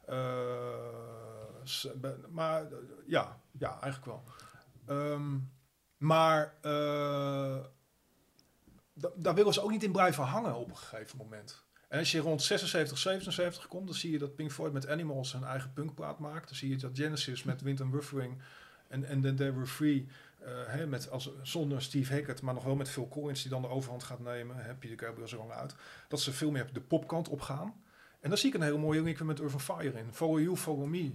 [0.10, 1.92] Eh,
[2.30, 4.24] maar eh, ja, ja, eigenlijk wel.
[4.86, 5.38] Ehm,
[5.98, 7.58] maar eh,
[8.94, 11.64] da- daar willen ze ook niet in blijven hangen op een gegeven moment.
[11.88, 15.34] En als je rond 76, 77 komt, dan zie je dat Pink Floyd met Animals
[15.34, 16.48] een eigen punkplaat maakt.
[16.48, 18.42] Dan zie je dat Genesis met Wind and Wuthering
[18.88, 20.08] en en Then They Were Free,
[20.88, 24.04] met als, zonder Steve Hackett, maar nog wel met Phil Collins die dan de overhand
[24.04, 24.56] gaat nemen.
[24.56, 25.76] Heb je de Gabriel zo lang uit.
[26.08, 27.74] Dat ze veel meer de popkant op gaan.
[28.20, 30.14] En daar zie ik een hele mooie link met Urban Fire in.
[30.14, 31.12] Follow You, Follow Me.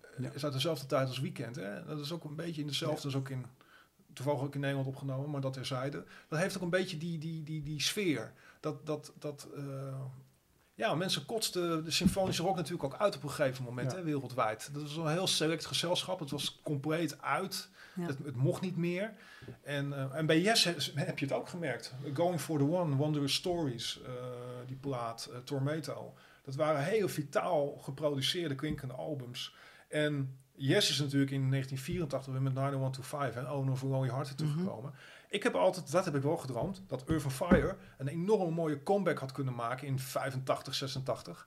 [0.00, 0.30] Eh, Ja.
[0.32, 1.56] Is uit dezelfde tijd als Weekend.
[1.56, 1.84] Hè?
[1.84, 3.08] Dat is ook een beetje in dezelfde.
[3.08, 3.46] Is ook in,
[4.12, 6.04] toevallig ook in Nederland opgenomen, maar dat terzijde.
[6.28, 8.32] Dat heeft ook een beetje die, die, die, die sfeer.
[8.60, 9.62] Dat, dat, dat eh,
[10.74, 13.96] ja, mensen kotsten de symfonische rock natuurlijk ook uit op een gegeven moment, Ja.
[13.98, 14.70] hè, wereldwijd.
[14.72, 16.20] Dat was een heel select gezelschap.
[16.20, 17.68] Het was compleet uit.
[17.94, 18.06] Ja.
[18.06, 19.12] Het, het mocht niet meer.
[19.62, 21.94] En, eh, en bij Yes he- heb je het ook gemerkt.
[22.14, 24.00] Going for the One, Wondrous Stories,
[24.66, 26.14] die plaat, Tormato.
[26.50, 29.54] Dat waren hele vitaal geproduceerde, klinkende albums.
[29.88, 34.36] En Yes is natuurlijk in 1984 weer met 90125 en Oh No For Lonely Heart
[34.36, 34.94] teruggekomen.
[35.28, 39.18] Ik heb altijd, dat heb ik wel gedroomd, dat Urban Fire een enorm mooie comeback
[39.18, 41.46] had kunnen maken in 85, 86.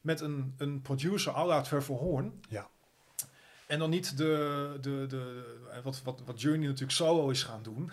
[0.00, 2.40] Met een, een producer, à la Trevor Horn.
[2.48, 2.68] Ja.
[3.66, 5.42] En dan niet de, de, de,
[5.82, 7.90] wat, wat, wat Journey natuurlijk solo is gaan doen.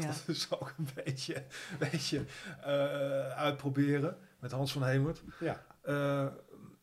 [0.00, 0.06] Ja.
[0.06, 2.24] Dat is ook een beetje, een beetje
[2.62, 5.22] eh, uitproberen met Hans van Hemert.
[5.40, 5.62] Ja.
[5.82, 6.26] Eh,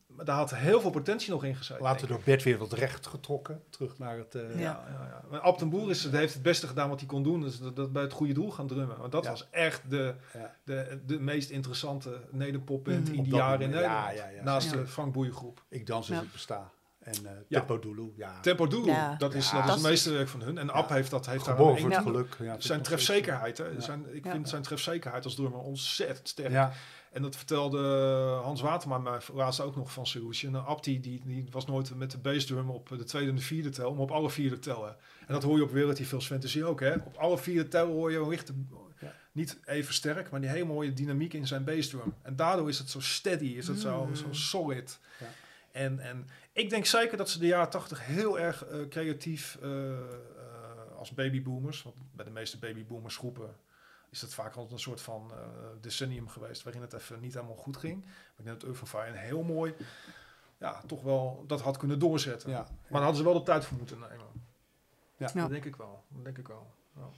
[0.06, 1.82] maar daar had heel veel potentie nog in gezeten.
[1.82, 4.34] Later door Bedwereld recht getrokken, terug naar het...
[4.34, 4.58] eh, ik.
[4.58, 5.52] ja, ja, ja.
[5.52, 7.40] Den Boer is, heeft het beste gedaan wat hij kon doen.
[7.40, 8.98] Dus dat, dat bij het goede doel gaan drummen.
[8.98, 9.30] Want dat Ja.
[9.30, 10.54] was echt de, Ja.
[10.64, 13.14] de, de meest interessante nederpopband Mhm.
[13.14, 14.16] in die jaren in moment, ja, Nederland.
[14.32, 14.42] ja, ja.
[14.44, 14.76] Naast Ja.
[14.76, 15.62] de Frank Boeiengroep.
[15.68, 16.24] Ik dans als Ja.
[16.24, 16.70] ik besta.
[16.98, 17.58] En eh Ja.
[17.58, 18.40] Tempo Dulu, ja.
[18.40, 18.94] Tempo Doel, Ja.
[18.94, 19.18] dat is, Ja.
[19.18, 19.82] dat is het Fantastisch.
[19.88, 20.58] meesterwerk van hun.
[20.58, 20.94] En Ab Ja.
[20.94, 22.10] heeft dat heeft daar Geboren een voor het Ja.
[22.10, 22.36] geluk.
[22.38, 23.58] Ja, dat zijn trefzekerheid.
[23.58, 23.64] Hè?
[23.66, 23.80] Ja.
[23.80, 24.30] Zijn, ik Ja.
[24.30, 26.50] vind zijn trefzekerheid als drummer ontzettend sterk.
[27.10, 27.78] En dat vertelde
[28.42, 30.54] Hans Waterma mij laatst ook nog van Solution.
[30.54, 33.68] En Abdi die, die was nooit met de bassdrum op de tweede en de vierde
[33.70, 34.96] tel, maar op alle vierde tellen.
[35.26, 36.80] En dat hoor je op Reality Feels Fantasy ook.
[36.80, 36.94] Hè?
[36.94, 38.52] Op alle vierde tellen hoor je een lichte,
[39.00, 39.14] Ja.
[39.32, 42.14] niet even sterk, maar die hele mooie dynamiek in zijn bassdrum.
[42.22, 44.14] En daardoor is het zo steady, is het zo, Mm.
[44.14, 44.98] zo solid.
[45.20, 45.26] Ja.
[45.72, 49.90] En, en ik denk zeker dat ze de jaren tachtig heel erg eh, creatief eh,
[49.92, 49.98] eh,
[50.98, 53.56] als babyboomers, want bij de meeste babyboomers groepen
[54.10, 55.38] is het vaak altijd een soort van eh,
[55.80, 58.04] decennium geweest waarin het even niet helemaal goed ging.
[58.04, 59.74] Maar ik denk dat Fire een heel mooi,
[60.58, 62.50] ja, toch wel dat had kunnen doorzetten.
[62.50, 62.56] ja.
[62.60, 64.26] Maar daar hadden ze wel de tijd voor moeten nemen.
[65.16, 65.30] Ja.
[65.34, 65.40] Ja.
[65.40, 66.04] Dat denk ik wel.
[66.08, 66.70] Dat denk ik wel.
[66.96, 67.08] Ja.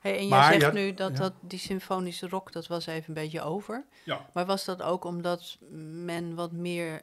[0.00, 1.18] Hey, en jij Maar zegt ja- nu dat, ja.
[1.18, 3.84] dat die symfonische rock, dat was even een beetje over.
[4.04, 4.26] Ja.
[4.34, 5.58] Maar was dat ook omdat
[6.04, 7.02] men wat meer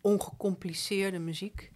[0.00, 1.72] ongecompliceerde muziek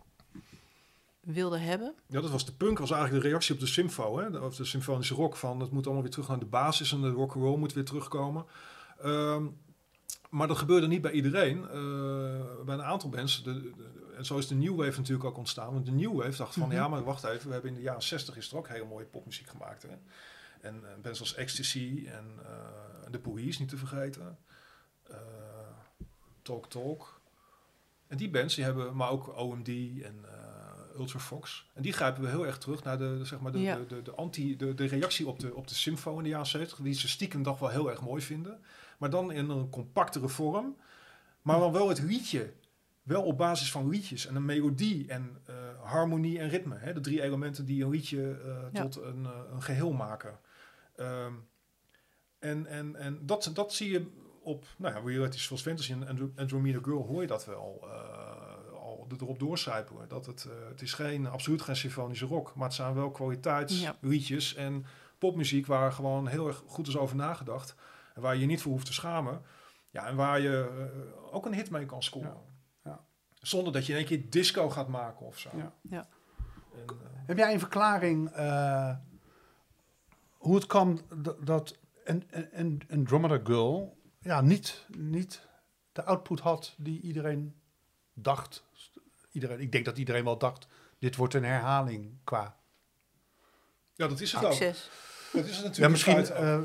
[1.32, 1.94] wilde hebben?
[2.06, 4.56] Ja, dat was de punk, was eigenlijk de reactie op de symfo, hè, de- of
[4.56, 5.36] de symfonische rock.
[5.36, 7.72] Van het moet allemaal weer terug naar de basis en de rock and roll moet
[7.72, 8.44] weer terugkomen.
[9.02, 9.46] Ehm,
[10.30, 11.68] maar dat gebeurde niet bij iedereen.
[11.68, 13.72] Eh, bij een aantal bands, de, de-
[14.16, 15.72] en zo is de New Wave natuurlijk ook ontstaan.
[15.72, 16.76] Want de New Wave dacht van, Mhm.
[16.76, 19.04] ja, maar wacht even, we hebben in de jaren 60 is er ook hele mooie
[19.06, 19.82] popmuziek gemaakt.
[19.82, 19.88] Hè.
[20.60, 24.38] En eh, bands als Ecstasy en eh de Police, niet te vergeten.
[26.42, 27.20] Talk Talk.
[28.06, 29.68] En die bands, die hebben, maar ook OMD
[30.02, 30.24] en
[30.98, 31.68] Ultrafox.
[31.74, 33.76] En die grijpen we heel erg terug naar de, zeg maar de, Ja.
[33.76, 36.46] de, de, de anti, de, de reactie op de, op de symfo in de jaren
[36.46, 38.60] 70, die ze stiekem toch wel heel erg mooi vinden.
[38.98, 40.76] Maar dan in een compactere vorm.
[41.42, 42.52] Maar dan wel het liedje.
[43.02, 46.76] Wel op basis van liedjes en een melodie en eh, harmonie en ritme.
[46.78, 46.92] Hè?
[46.92, 48.82] De drie elementen die een liedje eh, Ja.
[48.82, 50.38] tot een, eh, een geheel maken.
[50.96, 51.32] Ehm,
[52.38, 54.06] en en, en dat, dat zie je
[54.42, 57.88] op nou ja, Reality Falls Fantasy en Andro- Andromeda Girl hoor je dat wel
[59.20, 60.08] erop doorcijpelen.
[60.08, 64.54] Dat het, eh, het is geen, absoluut geen symfonische rock, maar het zijn wel kwaliteitsliedjes
[64.54, 64.86] en
[65.18, 67.74] popmuziek waar gewoon heel erg goed is over nagedacht.
[68.14, 69.42] En waar je je niet voor hoeft te schamen.
[69.90, 72.36] Ja, en waar je eh, ook een hit mee kan scoren.
[72.84, 72.90] Ja.
[72.90, 73.04] Ja.
[73.40, 75.50] Zonder dat je in één keer disco gaat maken of zo.
[75.56, 75.72] Ja.
[75.80, 76.08] Ja.
[76.72, 76.94] En, eh,
[77.26, 78.96] Heb jij een verklaring eh,
[80.32, 81.00] hoe het kwam
[81.40, 85.46] dat, een, een, een Andromeda Girl ja, niet, niet
[85.92, 87.54] de output had die iedereen
[88.12, 88.66] dacht?
[89.32, 90.66] Iedereen, ik denk dat iedereen wel dacht,
[90.98, 92.56] dit wordt een herhaling qua...
[93.94, 94.52] ja, dat is het ook.
[94.52, 94.90] Succes.
[95.32, 96.60] Dat is het natuurlijk Ja, misschien eh,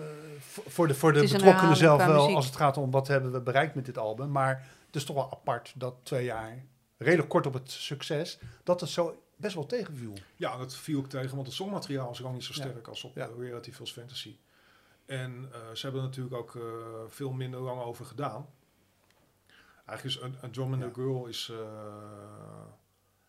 [0.47, 2.36] voor de, voor de betrokkenen zelf wel, muziek.
[2.36, 4.32] als het gaat om wat hebben we bereikt met dit album.
[4.32, 6.65] Maar het is toch wel apart dat twee jaar
[6.97, 10.13] redelijk kort op het succes, dat het zo best wel tegenviel.
[10.36, 12.62] Ja, dat viel ook tegen, want het songmateriaal is lang niet zo Ja.
[12.69, 13.28] sterk als op Ja.
[13.28, 14.38] eh, Reality Fantasy.
[15.06, 16.62] En eh, ze hebben er natuurlijk ook eh,
[17.08, 18.45] veel minder lang over gedaan.
[19.85, 20.87] Eigenlijk is A, A Drum and Ja.
[20.87, 21.51] a Girl is...
[21.51, 21.57] eh,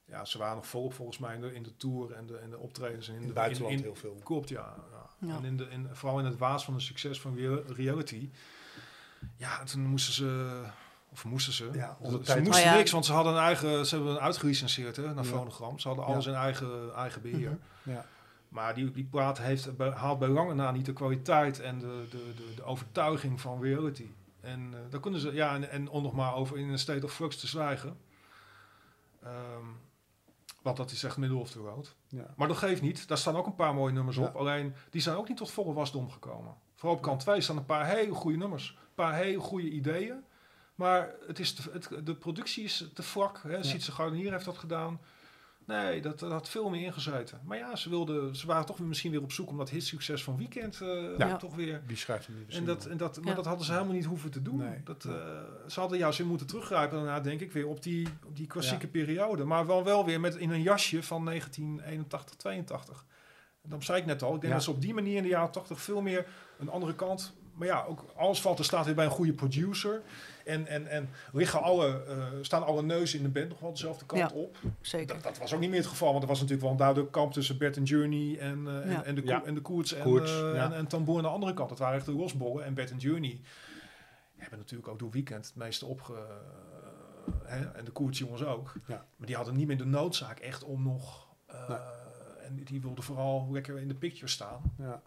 [0.06, 2.50] ja, ze waren nog volop volgens mij in de, in de tour en de, en
[2.50, 3.08] de optredens.
[3.08, 4.20] En in, In de, het buitenland in- in- heel veel.
[4.24, 4.74] Klopt, ja.
[4.92, 5.28] ja.
[5.28, 5.36] Ja.
[5.36, 8.30] En, in de, in, vooral in het waas van het succes van rea- reality.
[9.36, 10.60] Ja, toen moesten ze...
[11.08, 11.68] Of moesten ze?
[11.72, 12.74] Ja, ze, moesten Oh ja.
[12.74, 13.86] niks, want ze hadden een eigen...
[13.86, 15.30] Ze hebben een uitgelicenseerd hè, naar Ja.
[15.30, 15.78] Phonogram.
[15.78, 16.12] Ze hadden Ja.
[16.12, 17.58] alles in eigen, eigen beheer.
[17.82, 17.90] Mhm.
[17.96, 18.06] Ja.
[18.48, 22.32] Maar die, die plaat heeft, haalt bij lange na niet de kwaliteit en de, de,
[22.36, 24.06] de, de overtuiging van reality.
[24.44, 27.04] En eh daar kunnen ze, ja, en, en om nog maar over in een state
[27.04, 27.96] of flux te zwijgen.
[29.22, 29.66] Ehm,
[30.62, 31.94] want dat is echt middle of the road.
[32.08, 32.34] Ja.
[32.36, 33.08] Maar dat geeft niet.
[33.08, 34.22] Daar staan ook een paar mooie nummers Ja.
[34.26, 34.34] op.
[34.36, 36.54] Alleen, die zijn ook niet tot volle wasdom gekomen.
[36.74, 38.70] Vooral op kant 2 staan een paar hele goede nummers.
[38.80, 40.24] Een paar hele goede ideeën.
[40.74, 43.40] Maar het is te- het, de productie is te vlak.
[43.42, 43.62] Hè.
[43.62, 45.00] Sietse Gardenier heeft dat gedaan.
[45.66, 47.40] Nee, dat, dat had veel meer ingezeten.
[47.44, 50.24] Maar ja, ze, wilden, ze waren toch weer misschien weer op zoek om dat hitsucces
[50.24, 51.36] van Weekend eh, Ja.
[51.36, 51.82] toch weer...
[51.86, 52.56] Wie schrijft hem niet?
[52.56, 53.34] En dat, en dat, maar Ja.
[53.34, 54.56] dat hadden ze helemaal niet hoeven te doen.
[54.56, 54.80] Nee.
[54.84, 55.12] Dat, eh,
[55.68, 58.84] ze hadden juist weer moeten teruggrijpen daarna, denk ik, weer op die, op die klassieke
[58.84, 58.90] Ja.
[58.90, 59.44] periode.
[59.44, 63.04] Maar wel, wel weer met, in een jasje van 1981, 82.
[63.62, 64.58] En dan zei ik net al, ik denk Ja.
[64.58, 66.26] dat ze op die manier in de jaren 80 veel meer
[66.58, 67.34] een andere kant...
[67.54, 70.02] Maar ja, ook alles valt er staat weer bij een goede producer.
[70.44, 74.06] En, en, en liggen alle, eh, staan alle neuzen in de band nog wel dezelfde
[74.06, 74.36] kant Ja.
[74.36, 74.56] op.
[74.80, 75.14] Zeker.
[75.14, 77.12] Dat, dat was ook niet meer het geval, want er was natuurlijk wel een duidelijk
[77.12, 78.96] kamp tussen Bert en Journey en, eh, Ja.
[78.98, 79.44] en, en de, Ja.
[79.44, 81.68] En de Koerts en, Koerts, eh, en, en Tamboer aan de andere kant.
[81.68, 82.64] Dat waren echt de losbollen.
[82.64, 83.40] En Bert en Journey
[84.36, 86.12] hebben natuurlijk ook door weekend het meeste opge...
[87.44, 88.72] hè, en de Koerts jongens ook.
[88.86, 89.06] Ja.
[89.16, 91.26] Maar die hadden niet meer de noodzaak echt om nog...
[91.46, 91.78] eh, Nee.
[92.44, 94.74] En die wilden vooral lekker in de picture staan.
[94.78, 95.02] Ja.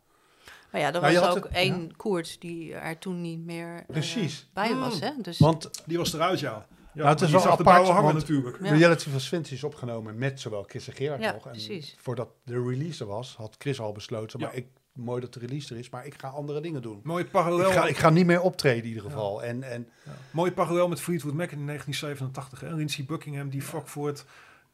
[0.71, 3.85] Maar ja, er Nou, was ook het- één koers die er toen niet meer eh,
[3.87, 4.49] Precies.
[4.53, 4.79] bij Mm.
[4.79, 4.99] was.
[4.99, 5.11] Hè?
[5.21, 6.51] Dus, Want Die was eruit, ja.
[6.51, 8.57] ja Nou, het is die wel de apart, hangen want- natuurlijk.
[8.63, 8.73] Ja.
[8.73, 11.45] Reality was Fantasy is opgenomen met zowel Chris en Gerard Ja, nog.
[11.45, 11.95] En precies.
[11.99, 14.39] voordat de release er was, had Chris al besloten.
[14.39, 14.57] Maar Ja.
[14.57, 16.99] ik, mooi dat de release er is, maar ik ga andere dingen doen.
[17.03, 19.43] Mooi Ik parallel, ga, ik ga niet meer optreden in ieder geval.
[19.43, 20.11] En, en Ja.
[20.31, 22.59] Mooi parallel met Fleetwood Mac in 1987.
[22.59, 22.73] Hè?
[22.75, 24.25] Lindsey Buckingham die vlak voor het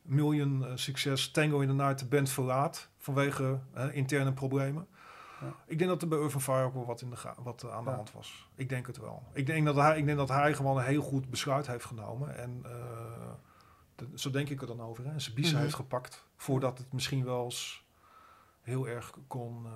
[0.02, 2.90] miljoen eh, succes Tango in the Night de band verlaat.
[2.98, 4.88] Vanwege eh, interne problemen.
[5.66, 7.84] Ik denk dat er bij Urban Fire ook wel wat, in de wat eh, aan
[7.84, 8.50] de hand was.
[8.56, 9.24] Ik denk het wel.
[9.34, 12.38] Ik denk dat hij, ik denk dat hij gewoon een heel goed besluit heeft genomen.
[12.38, 13.32] En eh,
[13.96, 15.06] de- zo denk ik er dan over.
[15.06, 15.12] Hè?
[15.12, 15.64] En zijn biezen Mhm.
[15.64, 16.28] heeft gepakt.
[16.36, 17.86] Voordat het misschien wel eens
[18.62, 19.72] heel erg kon, eh,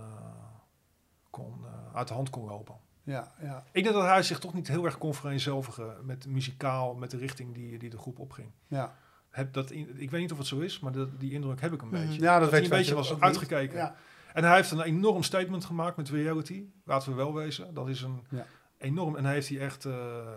[1.30, 2.76] kon, uit de hand kon lopen.
[3.04, 6.96] ja, ja, Ik denk dat hij zich toch niet heel erg kon vereenzelvigen met muzikaal,
[6.96, 8.52] met de richting die, die de groep opging.
[8.68, 8.96] ja.
[9.30, 11.74] Heb dat in- ik weet niet of het zo is, maar dat, die indruk heb
[11.74, 12.06] ik een Mhm.
[12.06, 12.22] beetje.
[12.22, 13.78] ja, dat, dat weet hij een beetje was uitgekeken.
[13.78, 13.96] Ja.
[14.38, 16.64] En hij heeft een enorm statement gemaakt met reality.
[16.86, 17.74] Laten we wel wezen.
[17.74, 18.46] Dat is een Ja.
[18.78, 19.16] enorm.
[19.16, 20.28] En hij heeft hij echt eh,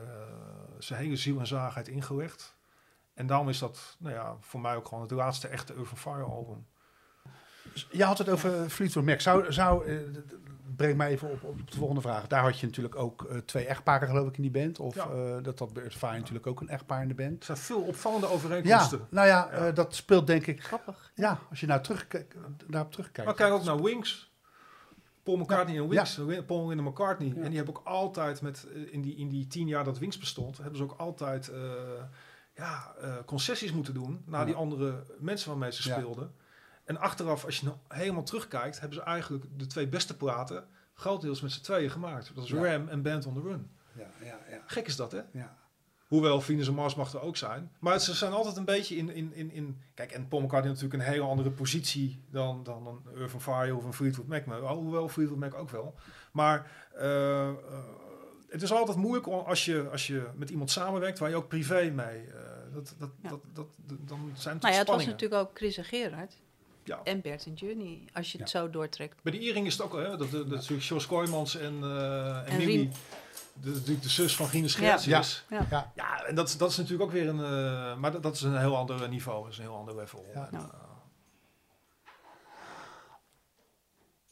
[0.78, 2.56] zijn hele ziel en zaligheid ingelegd.
[3.14, 6.22] En daarom is dat, nou ja, voor mij ook gewoon het laatste echte Urban Fire
[6.22, 6.66] album.
[7.90, 9.20] Je had het over Fleetwood Mac.
[9.20, 9.86] Zou, zou,
[10.76, 12.26] breng mij even op, op de volgende vraag.
[12.26, 14.78] Daar had je natuurlijk ook eh, twee echtparen geloof ik in die band.
[14.80, 15.08] Of Ja.
[15.10, 17.38] eh, dat had Bert Fire natuurlijk ook een echtpaar in de band.
[17.38, 19.06] Er zijn veel opvallende Ja, overeenkomsten.
[19.10, 19.66] nou ja, Ja.
[19.66, 20.62] eh, dat speelt denk ik...
[20.64, 21.12] grappig.
[21.14, 22.34] Ja, als je nou terugkijkt,
[22.66, 23.28] daarop terugkijkt.
[23.28, 24.28] Maar kijk ook naar Wings.
[25.22, 26.16] Paul McCartney en Wings.
[26.16, 26.24] Ja.
[26.24, 27.28] Win- Paul en McCartney.
[27.28, 27.34] Ja.
[27.34, 30.56] En die hebben ook altijd met, in, die, in die tien jaar dat Wings bestond,
[30.58, 31.60] hebben ze ook altijd eh,
[32.54, 34.46] ja, eh, concessies moeten doen naar Ja.
[34.46, 35.94] die andere mensen waarmee ze Ja.
[35.98, 36.32] speelden.
[36.90, 41.40] En achteraf, als je nou helemaal terugkijkt, hebben ze eigenlijk de twee beste platen grotendeels
[41.40, 42.30] met z'n tweeën gemaakt.
[42.34, 42.72] Dat is Ja.
[42.72, 43.70] Ram en Band on the Run.
[43.92, 44.62] Ja, ja, ja.
[44.66, 45.20] Gek is dat, hè?
[45.32, 45.56] ja.
[46.06, 47.72] Hoewel Venus en Mars mag er ook zijn.
[47.78, 49.10] Maar ze zijn altijd een beetje in...
[49.14, 53.18] in, in, in kijk, en Paul McCartney natuurlijk een hele andere positie dan, dan een
[53.20, 54.44] Urban Fire of een Fleetwood Mac.
[54.44, 55.94] Maar, hoewel Fleetwood Mac ook wel.
[56.32, 57.54] Maar eh, eh,
[58.48, 61.48] het is altijd moeilijk om- als je, als je met iemand samenwerkt waar je ook
[61.48, 62.24] privé mee...
[62.26, 62.40] eh,
[62.72, 63.28] dat, dat, Ja.
[63.28, 66.34] dat, dat, dat- dan zijn het Nou ja, het was natuurlijk ook Chris en Gerard.
[66.84, 67.00] Ja.
[67.04, 69.22] En Bert en Journey, als je het zo doortrekt.
[69.22, 70.16] Bij de Iering is het ook al, hè?
[70.16, 72.92] Dat, dat, natuurlijk Jos Kooijmans en, eh en, En.
[73.62, 74.68] De, natuurlijk de zus van Ja.
[74.68, 75.44] Gertjes.
[75.50, 75.66] Ja.
[75.70, 75.92] Ja.
[75.96, 77.40] Ja, en dat, dat is natuurlijk ook weer een...
[77.44, 80.24] eh, maar dat, dat is een heel ander niveau, dat is een heel ander level.
[80.34, 80.48] Ja.
[80.52, 80.70] En, Ja.
[80.72, 80.88] eh,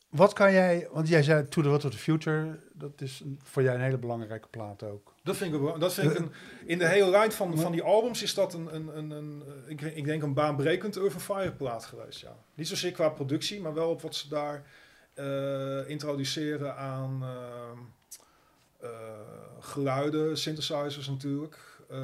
[0.09, 3.41] Wat kan jij, want jij zei To the World of the Future, dat is een-
[3.43, 5.15] voor jij een hele belangrijke plaat ook.
[5.29, 6.33] Dat vind ik, dat vind ik een,
[6.65, 9.71] in de hele lijn van, van die albums is dat een, een, een, een eh,
[9.71, 12.37] ik, ik denk een baanbrekend Urban Fire plaat geweest, ja.
[12.55, 14.65] Niet zozeer qua productie, maar wel op wat ze daar
[15.15, 17.29] eh, introduceren aan eh,
[18.81, 18.91] eh,
[19.61, 21.59] geluiden, synthesizers natuurlijk.
[21.91, 21.99] Eh,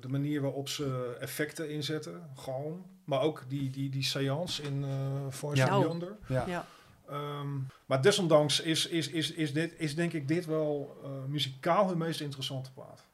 [0.00, 2.84] de manier waarop ze effecten inzetten, gewoon.
[3.04, 5.78] Maar ook die, die, die seance in eh Forest Ja.
[5.78, 6.16] Beyonder.
[6.28, 6.44] Ja.
[6.46, 6.66] Ja.
[7.12, 11.88] Ehm, maar desondanks is, is, is, is, dit, is denk ik dit wel eh, muzikaal
[11.88, 13.04] hun meest interessante plaat.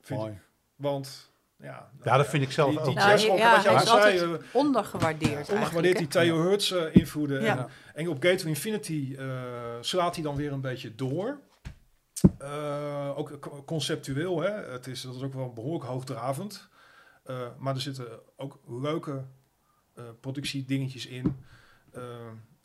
[0.00, 0.26] Vind ik.
[0.26, 0.38] Mooi.
[0.76, 2.84] Want Ja, Ja, dat vind ik zelf die, ook.
[2.84, 6.06] Die Nou, jazzrock, ja, wat je hij al is zei, altijd eh, ondergewaardeerd ongewaardeerd die.
[6.08, 7.42] Theo Hertz eh, invloeden.
[7.42, 7.58] Ja.
[7.58, 9.26] En, en op Gate to Infinity eh,
[9.80, 11.40] slaat hij dan weer een beetje door.
[12.38, 14.50] Eh, ook co- conceptueel, hè.
[14.50, 16.68] Het is, dat is ook wel behoorlijk hoogdravend.
[17.24, 19.24] Eh, maar er zitten ook leuke
[19.94, 21.36] eh productiedingetjes in.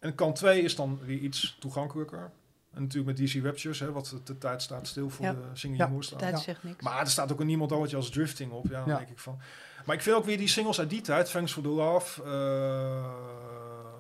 [0.06, 2.32] Eh, en kant 2 is dan weer iets toegankelijker.
[2.74, 5.34] En natuurlijk met DC Raptures, hè, wat de tijd staat stil voor Ja.
[5.34, 6.20] de Singing Ja.
[6.20, 6.38] Ja.
[6.38, 6.84] zegt niks.
[6.84, 8.66] Maar er staat ook een niemand anders als drifting op.
[8.70, 9.40] Ja, denk ik van.
[9.86, 12.24] Maar ik vind ook weer die singles uit die tijd, Thanks for the Love.
[12.24, 12.30] eh,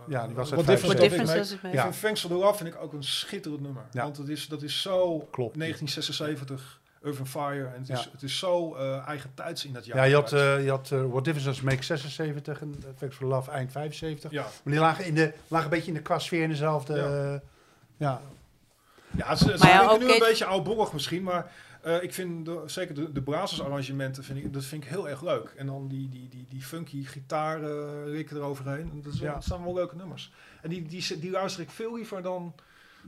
[0.07, 0.99] Ja, die was uit What 75.
[0.99, 1.67] Difference difference?
[1.67, 1.81] Ik Ja.
[1.91, 3.83] vind Thanks for the Love vind ik ook een schitterend nummer.
[3.91, 4.01] Ja.
[4.03, 5.55] Want het is, dat is zo Klopt.
[5.57, 7.65] 1976, Urban Fire.
[7.65, 8.09] En het is, Ja.
[8.11, 9.97] het is zo eh eigen tijds in dat jaar.
[9.97, 12.85] Ja, je had, eh, je had eh, What Difference Does It Make 76 en uh,
[12.99, 14.31] Thanks for Love eind 75.
[14.31, 14.41] ja.
[14.41, 16.95] Maar die lagen, in de, lagen een beetje in de qua sfeer in dezelfde...
[16.97, 17.41] Ja.
[17.97, 18.21] ja.
[19.17, 21.51] Ja, klinkt ook nu een beetje oudbollig misschien, maar
[21.85, 25.21] eh, ik vind de, zeker de, de basisarrangementen vind ik, dat vind ik heel erg
[25.21, 25.53] leuk.
[25.57, 29.95] En dan die, die, die, die funky gitaarrikken eroverheen, dat, is dat staan wel leuke
[29.95, 30.31] nummers.
[30.61, 32.53] En die, die, die luister ik veel liever dan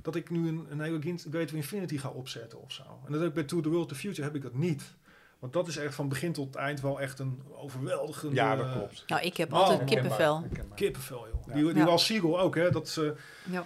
[0.01, 0.99] dat ik nu een, een hele
[1.45, 2.83] to Infinity ga opzetten of zo.
[3.05, 4.95] En dat heb ik bij To The World, The Future heb ik dat niet.
[5.39, 8.35] Want dat is echt van begin tot eind wel echt een overweldigende...
[8.35, 9.03] ja, dat klopt.
[9.07, 10.45] Nou, ik heb Oh, altijd kippenvel.
[10.75, 11.45] Kippenvel, joh.
[11.47, 11.53] Ja.
[11.53, 11.85] Die, die Ja.
[11.85, 12.69] Last Siegel ook, hè.
[12.69, 13.65] Dat, eh Ja.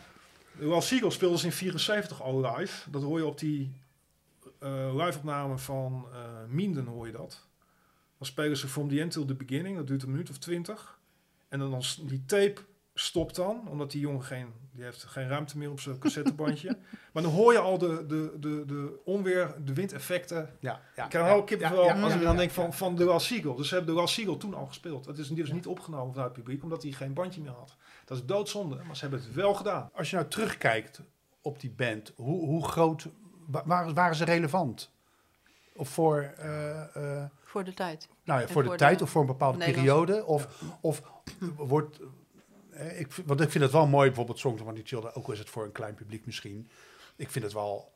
[0.57, 2.89] Last Siegel speelde ze in 74 al live.
[2.89, 3.71] Dat hoor je op die
[4.59, 7.47] eh live-opname van eh Minden, hoor je dat.
[8.17, 9.77] Dan spelen ze From the End Till the Beginning.
[9.77, 10.99] Dat duurt een minuut of twintig.
[11.47, 12.61] En dan, dan die tape
[12.93, 16.77] stopt dan, omdat die jongen geen, die heeft geen ruimte meer op zijn cassettebandje.
[17.13, 20.57] maar dan hoor je al de, de, de, de onweer, de windeffecten.
[20.59, 22.51] Ja, ja, Ik krijg ja, wel kippenvel ja, ja, als ja, ik dan ja, denk
[22.51, 22.71] van, ja.
[22.71, 23.55] van de Last Siegel.
[23.55, 25.05] Dus ze hebben de Last Siegel toen al gespeeld.
[25.05, 27.75] Het is dus niet opgenomen vanuit het publiek, omdat hij geen bandje meer had.
[28.05, 29.89] Dat is doodzonde, maar ze hebben het wel gedaan.
[29.93, 31.01] Als je nou terugkijkt
[31.41, 33.07] op die band, hoe, hoe groot
[33.47, 34.91] wa- waren, waren ze relevant?
[35.75, 38.07] Of voor, eh, eh, Voor de tijd.
[38.23, 40.25] nou ja, voor de voor tijd de of voor een bepaalde periode?
[40.25, 41.01] Of, of
[41.57, 41.99] wordt.
[42.71, 45.25] Eh, ik, vind- want ik vind het wel mooi, bijvoorbeeld Songs van die Children, ook
[45.25, 46.69] al is het voor een klein publiek misschien.
[47.15, 47.91] Ik vind het wel,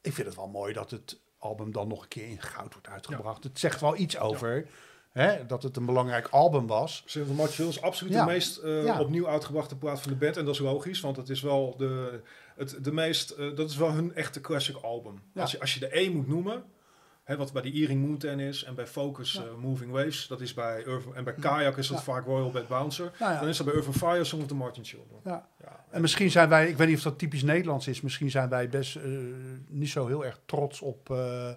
[0.00, 2.88] ik vind het wel mooi dat het album dan nog een keer in goud wordt
[2.88, 3.44] uitgebracht.
[3.44, 4.66] Het zegt wel iets over
[5.12, 7.02] hè, dat het een belangrijk album was.
[7.06, 8.24] Silver March is absoluut Ja.
[8.24, 9.00] de meest eh, Ja.
[9.00, 10.36] opnieuw uitgebrachte plaat van de band.
[10.36, 12.20] En dat is logisch, want het is wel de,
[12.56, 15.22] het, de meest, eh, dat is wel hun echte classic album.
[15.32, 15.40] Ja.
[15.42, 16.64] Als, je, als je de één moet noemen,
[17.26, 19.40] hè, wat bij de Earring Mountain is en bij Focus Ja.
[19.42, 22.02] eh, Moving Waves, dat is bij Urban, en bij Kayak is dat Ja.
[22.04, 23.12] vaak Royal Bad Bouncer.
[23.18, 25.20] Nou Dan is dat bij Urban Fire Song of the Martin Children.
[25.24, 25.48] ja.
[25.62, 25.84] Ja.
[25.90, 28.68] En misschien zijn wij, ik weet niet of dat typisch Nederlands is, misschien zijn wij
[28.68, 29.02] best eh,
[29.68, 31.10] niet zo heel erg trots op.
[31.10, 31.50] eh,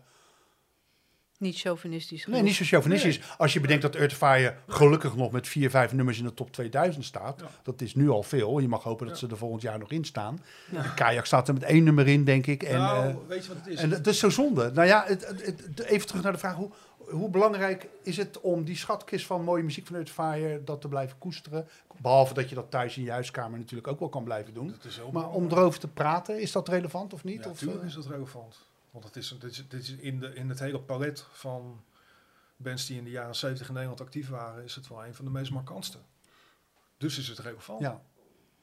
[1.39, 3.19] Niet chauvinistisch nee, niet zo chauvinistisch.
[3.37, 6.51] Als je bedenkt dat Earth Fire gelukkig nog met vier, vijf nummers in de top
[6.51, 7.39] 2000 staat.
[7.39, 7.47] Ja.
[7.63, 8.59] Dat is nu al veel.
[8.59, 9.27] Je mag hopen dat Ja.
[9.27, 10.39] ze er volgend jaar nog in staan.
[10.71, 10.81] Ja.
[10.81, 12.63] Kajak staat er met één nummer in, denk ik.
[12.63, 13.79] En, nou, eh, weet je wat het is?
[13.81, 14.71] en dat is zo zonde.
[14.71, 16.55] Nou ja, het, het- het- even terug naar de vraag.
[16.55, 20.81] Hoe, hoe belangrijk is het om die schatkist van mooie muziek van Earth Fire, dat
[20.81, 21.67] te blijven koesteren?
[22.01, 24.67] Behalve dat je dat thuis in je huiskamer natuurlijk ook wel kan blijven doen.
[24.67, 27.43] dat is heel Maar om erover te praten, is dat relevant of niet?
[27.43, 28.67] Ja, of, natuurlijk eh, is dat relevant.
[28.91, 31.83] Want het is, dit is, dit is in, de, in het hele palet van
[32.57, 35.25] bands die in de jaren 70 in Nederland actief waren, is het wel een van
[35.25, 35.97] de meest markantste.
[36.97, 37.79] Dus is het relevant.
[37.79, 38.01] Ja.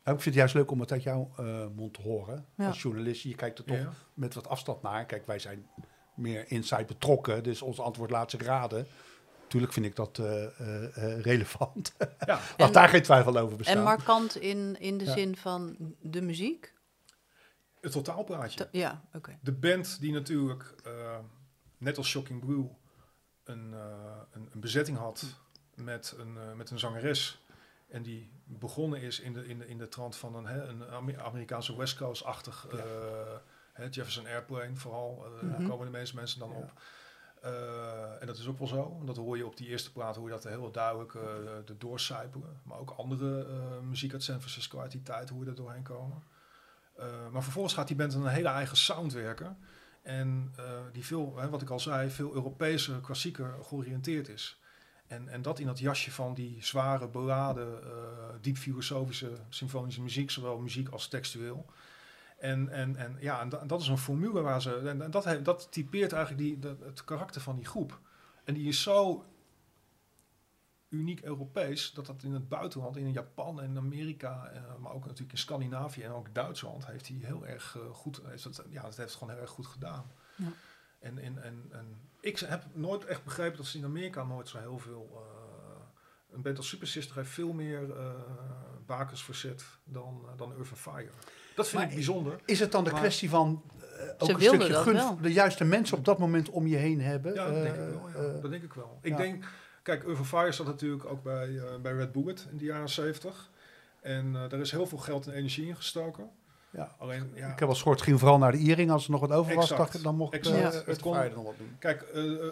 [0.04, 2.46] Ik vind het juist leuk om het uit jouw eh, mond te horen.
[2.56, 2.66] Ja.
[2.66, 3.92] Als journalist, je kijkt er toch Ja.
[4.14, 5.06] met wat afstand naar.
[5.06, 5.66] Kijk, wij zijn
[6.14, 8.86] meer inside betrokken, dus ons antwoord laat zich raden.
[9.48, 11.94] Tuurlijk vind ik dat eh, eh, relevant.
[11.98, 12.06] Ja.
[12.56, 13.76] Laat En- daar geen twijfel over bestaan.
[13.76, 15.12] En markant in, in de Ja.
[15.12, 16.72] zin van de muziek?
[17.86, 18.68] Het totaalplaatje.
[18.72, 19.38] Ja, oké.
[19.42, 21.18] De band die natuurlijk, eh,
[21.78, 22.68] net als Shocking Blue,
[23.44, 25.24] een, eh, een, een bezetting had
[25.74, 27.44] met een, eh, met een zangeres.
[27.88, 30.84] En die begonnen is in de, in de, in de trant van een, hè, een
[30.88, 32.82] Amer- Amerikaanse West Coast-achtig Ja.
[33.72, 35.24] hè, Jefferson Airplane vooral.
[35.40, 35.68] Daar Mhm.
[35.68, 36.56] komen de meeste mensen dan Ja.
[36.56, 36.72] op.
[38.20, 39.02] En dat is ook wel zo.
[39.04, 41.12] Dat hoor je op die eerste plaat hoor je dat heel duidelijk
[41.66, 42.60] de doorcijpelen.
[42.62, 45.82] Maar ook andere eh, muziek uit San Francisco uit die tijd hoor je er doorheen
[45.82, 46.22] komen.
[46.96, 49.58] Eh, maar vervolgens gaat die band een hele eigen sound werken.
[50.02, 54.60] En eh, die veel, hè, wat ik al zei, veel Europese klassieker georiënteerd is.
[55.06, 57.90] En, en dat in dat jasje van die zware, beladen, eh,
[58.40, 61.66] diep filosofische symfonische muziek, zowel muziek als textueel.
[62.38, 64.78] En, en, en ja, en da- dat is een formule waar ze.
[64.78, 68.00] En, dat, dat typeert eigenlijk die, dat, het karakter van die groep.
[68.44, 69.24] En die is zo
[70.88, 75.32] uniek Europees dat dat in het buitenland, in Japan en Amerika, eh, maar ook natuurlijk
[75.32, 78.20] in Scandinavië en ook Duitsland, heeft hij heel erg eh, goed.
[78.24, 80.10] Heeft dat, ja, dat heeft het gewoon heel erg goed gedaan.
[80.36, 80.46] Ja.
[81.00, 81.86] En, en, en, en
[82.20, 85.08] ik heb nooit echt begrepen dat ze in Amerika nooit zo heel veel.
[85.14, 85.24] eh,
[86.30, 88.10] een band als Super Sister heeft veel meer eh
[88.86, 91.08] bakens verzet dan, eh, dan Urban Fire.
[91.54, 92.40] Dat vind Maar ik bijzonder.
[92.44, 95.64] Is het dan de Maar- kwestie van eh, ook Ze een stukje gunst, de juiste
[95.64, 97.34] mensen op dat moment om je heen hebben?
[97.34, 98.08] Ja, dat denk ik Eh, wel.
[98.08, 98.14] Ja.
[98.34, 98.98] eh, dat denk ik wel.
[99.02, 99.16] Ik ja.
[99.16, 99.44] denk,
[99.86, 103.50] kijk, Urban Fire zat natuurlijk ook bij, eh, bij Red Bullet in de jaren 70.
[104.00, 106.30] En eh daar is heel veel geld en energie in gestoken.
[106.70, 106.94] ja.
[106.98, 108.90] Alleen, ja, Ik heb al gehoord, het ging vooral naar de Iering.
[108.90, 109.80] Als er nog wat over was, Exact.
[109.80, 110.56] dacht ik, dan mocht Exact.
[110.56, 110.70] eh, Ja.
[110.70, 111.76] het Het kon- Fire er nog wat doen.
[111.78, 112.06] Kijk,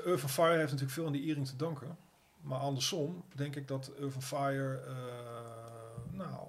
[0.06, 1.96] Urban Fire heeft natuurlijk veel aan die Iering te danken.
[2.40, 4.94] Maar andersom denk ik dat Urban Fire, eh,
[6.12, 6.48] nou,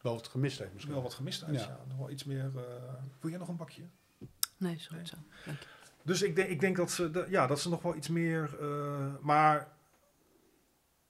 [0.00, 0.92] Wel wat gemist heeft misschien.
[0.94, 1.60] wel wat gemist heeft.
[1.60, 1.66] Ja.
[1.68, 1.78] Ja.
[1.88, 2.44] Nog wel iets meer.
[2.56, 2.62] eh,
[3.20, 3.82] wil jij nog een bakje?
[4.18, 4.28] Nee,
[4.58, 4.78] Nee.
[5.06, 5.16] zo.
[5.46, 5.66] Dank je.
[6.02, 8.56] Dus ik denk, ik denk dat, ze, de- ja, dat ze nog wel iets meer.
[8.60, 9.68] eh, maar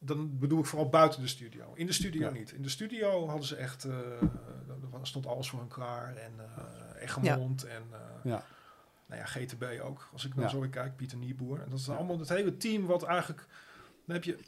[0.02, 1.72] dan bedoel ik vooral buiten de studio.
[1.74, 2.30] In de studio Ja.
[2.30, 2.52] niet.
[2.52, 3.84] In de studio hadden ze echt.
[3.84, 3.92] eh,
[5.00, 6.16] er stond alles voor hun klaar.
[6.16, 7.82] En uh, Egmond en.
[7.92, 8.44] eh, Ja.
[9.06, 10.08] Nou ja, GTB ook.
[10.12, 10.48] Als ik nou Ja.
[10.52, 11.60] zo weer kijk, Pieter Nieboer.
[11.62, 13.46] En dat is allemaal het hele team wat eigenlijk...
[14.06, 14.38] Dan heb je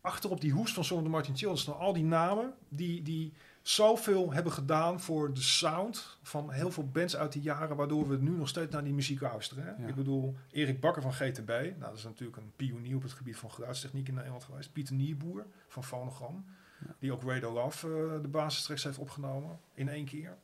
[0.00, 1.64] achterop die hoes van Song de Martin Childers...
[1.64, 3.32] dan al die namen die, die
[3.62, 6.18] zoveel hebben gedaan voor de sound...
[6.22, 7.76] van heel veel bands uit die jaren...
[7.76, 9.64] waardoor we nu nog steeds naar die muziek luisteren.
[9.64, 9.82] Hè?
[9.82, 9.88] Ja.
[9.88, 11.48] Ik bedoel, Erik Bakker van GTB.
[11.48, 14.72] Nou, dat is natuurlijk een pionier op het gebied van geluidstechniek in Nederland geweest.
[14.72, 16.44] Pieter Nieboer van Phonogram.
[16.86, 16.94] Ja.
[16.98, 19.58] Die ook Radio Love eh, de basistracks heeft opgenomen.
[19.74, 20.36] In één keer.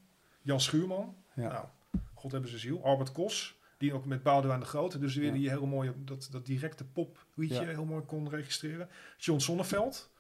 [0.43, 1.15] Jan Schuurman.
[1.35, 1.49] Ja.
[1.49, 1.67] Nou,
[2.15, 2.85] God hebben ze ziel.
[2.85, 6.47] Albert Kos, die ook met Boudewijn de Grote, dus weer die hele mooie, dat, dat
[6.47, 8.89] directe popliedje heel mooi kon registreren.
[9.17, 10.11] John Sonneveld,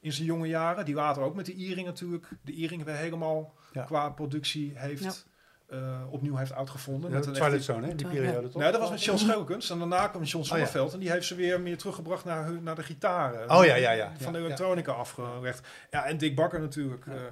[0.00, 3.54] in zijn jonge jaren, die later ook met de Iering natuurlijk, de Iering weer helemaal
[3.72, 3.82] Ja.
[3.84, 5.26] qua productie heeft,
[5.66, 7.10] eh, opnieuw heeft uitgevonden.
[7.10, 7.94] Ja, met Twilight echte- Zone, hè?
[7.94, 8.12] Die Ja.
[8.12, 8.62] periode toch?
[8.62, 9.70] Nee, dat was met John Scheukens.
[9.70, 10.48] En daarna kwam John ja.
[10.48, 10.92] Sonneveld.
[10.92, 13.50] En die heeft ze weer meer teruggebracht naar, hun- naar de gitaren.
[13.50, 14.12] Oh ja, ja, ja.
[14.20, 15.66] Van de Ja, elektronica afgelegd.
[15.90, 17.04] Ja, en Dick Bakker natuurlijk.
[17.06, 17.12] Ja.
[17.14, 17.30] Ja,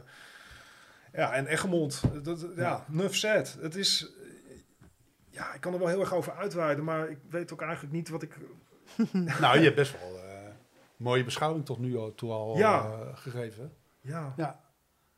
[1.13, 2.03] ja en Egmond.
[2.23, 2.85] Dat, ja, Ja.
[2.89, 3.57] nuff said.
[3.61, 4.07] Het is...
[4.23, 4.27] eh,
[5.31, 6.85] Ja, ik kan er wel heel erg over uitweiden.
[6.85, 8.37] Maar ik weet ook eigenlijk niet wat ik...
[9.41, 10.28] Nou, je hebt best wel eh,
[10.99, 12.85] mooie beschouwing tot nu toe al Ja.
[12.85, 13.73] eh, gegeven.
[14.01, 14.35] Ja.
[14.37, 14.61] Ja.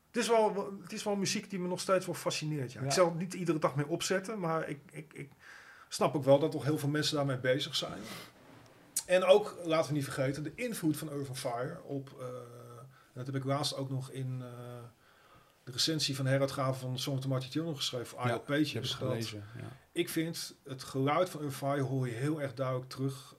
[0.07, 2.73] Het is, wel, het is wel muziek die me nog steeds wel fascineert.
[2.73, 2.81] Ja.
[2.81, 4.39] Ik zal het niet iedere dag meer opzetten.
[4.41, 5.31] Maar ik, ik, ik
[5.89, 8.01] snap ook wel dat toch heel veel mensen daarmee bezig zijn.
[9.07, 12.11] En ook, laten we niet vergeten, de invloed van Urban Fire op...
[12.21, 12.27] eh,
[13.15, 14.39] dat heb ik laatst ook nog in...
[14.43, 14.49] eh,
[15.65, 18.41] de recensie van heruitgave van Song of the Children geschreven, Ja, I.L.
[18.41, 18.59] Page.
[18.67, 19.45] Je hebt het dat- gelezen.
[19.57, 19.77] Ja.
[19.93, 23.35] Ik vind het geluid van Urban Fire hoor je heel erg duidelijk terug.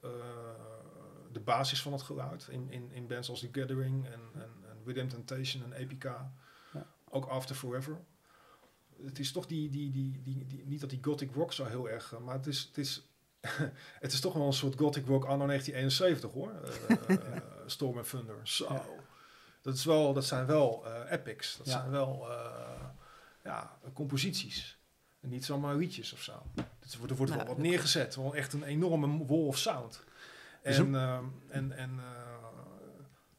[1.32, 4.84] De basis van het geluid in, in, in bands als The Gathering en, en, en
[4.84, 6.32] Within Temptation en Epica.
[6.72, 6.86] Ja.
[7.08, 8.00] Ook After Forever.
[9.04, 11.88] Het is toch die, die, die, die, die, niet dat die gothic rock zo heel
[11.90, 13.08] erg, eh, maar het is, het is,
[14.04, 16.52] het is toch wel een soort gothic rock anno 1971 hoor.
[16.52, 18.40] Eh, eh, Storm and Thunder.
[18.42, 18.72] Zo.
[18.72, 18.84] Ja.
[19.62, 21.56] Dat, is wel, dat zijn wel epics.
[21.56, 21.72] Dat Ja.
[21.72, 22.26] zijn wel
[23.44, 24.78] ja, composities.
[25.20, 26.42] En niet zomaar liedjes of zo.
[26.80, 28.14] Het wordt, er wordt Nou, wel wat neergezet.
[28.14, 30.04] Wel echt een enorme wall of sound.
[30.62, 32.04] Is En, ehm, en, en eh,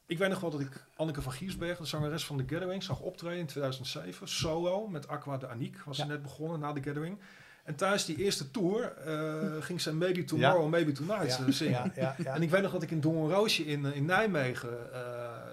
[0.06, 3.00] ik weet nog wel dat ik Anneke van Giersberg, de zangeres van The Gathering, zag
[3.00, 4.28] optreden in 2007.
[4.28, 7.20] Solo met Aqua de Aniek was ze net begonnen na The Gathering.
[7.64, 11.46] En tijdens die eerste tour eh, ging ze Maybe Tomorrow, Maybe Tonight Ja.
[11.46, 11.92] eh, zingen.
[11.96, 12.16] Ja.
[12.18, 14.78] En ik weet nog dat ik in Don Roosje in, in Nijmegen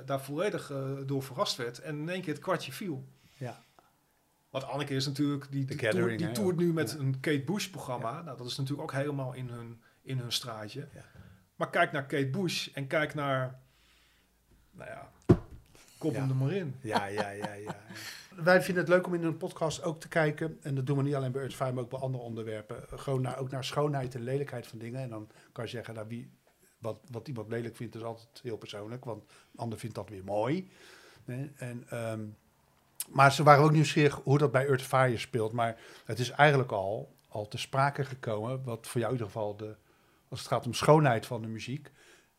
[0.06, 0.72] daar volledig
[1.06, 1.78] door verrast werd.
[1.80, 3.04] En in één keer het kwartje viel.
[3.34, 3.64] Ja.
[4.50, 8.22] Want Anneke is natuurlijk, die, die, toert, die toert nu met een Kate Bush programma.
[8.22, 10.88] Nou, dat is natuurlijk ook helemaal in hun, in hun straatje.
[11.60, 13.58] Maar kijk naar Kate Bush en kijk naar,
[14.70, 15.10] nou ja,
[15.98, 16.28] kop hem Ja.
[16.28, 16.74] er maar in.
[16.80, 17.76] Ja, ja, ja, ja.
[18.44, 20.58] Wij vinden het leuk om in een podcast ook te kijken.
[20.62, 22.98] En dat doen we niet alleen bij Earth Fire, maar ook bij andere onderwerpen.
[22.98, 25.00] Gewoon naar, ook naar schoonheid en lelijkheid van dingen.
[25.00, 26.30] En dan kan je zeggen, nou, wie,
[26.78, 29.04] wat, wat iemand lelijk vindt, is altijd heel persoonlijk.
[29.04, 30.70] Want een ander vindt dat weer mooi.
[31.24, 31.50] Nee?
[31.56, 32.20] En, ehm,
[33.08, 35.52] maar ze waren ook nieuwsgierig hoe dat bij Earth Fire speelt.
[35.52, 39.56] Maar het is eigenlijk al, al te sprake gekomen, wat voor jou in ieder geval,
[39.56, 39.76] de,
[40.30, 41.90] als het gaat om schoonheid van de muziek.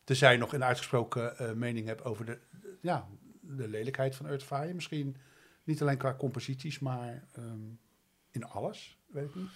[0.04, 2.38] Tenzij je nog een uitgesproken eh, mening hebt over de,
[2.80, 3.08] ja,
[3.40, 4.74] de lelijkheid van Earth Fire.
[4.74, 5.16] Misschien
[5.64, 7.60] niet alleen qua composities, maar ehm,
[8.30, 8.98] in alles.
[9.06, 9.50] Weet ik niet.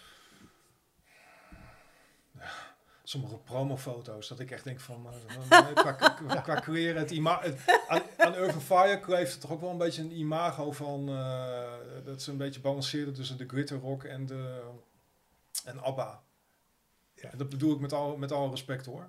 [3.03, 5.07] Sommige promofoto's, dat ik echt denk van,
[5.49, 9.51] eh, qua, qua, qua kleren, het ima het, aan, aan Urban Fire kleeft het toch
[9.51, 11.73] ook wel een beetje een imago van, eh,
[12.05, 14.63] dat ze een beetje balanceerden tussen de glitter rock en de,
[15.65, 16.26] en ABBA.
[17.33, 19.07] En dat bedoel ik met al, met alle respect hoor.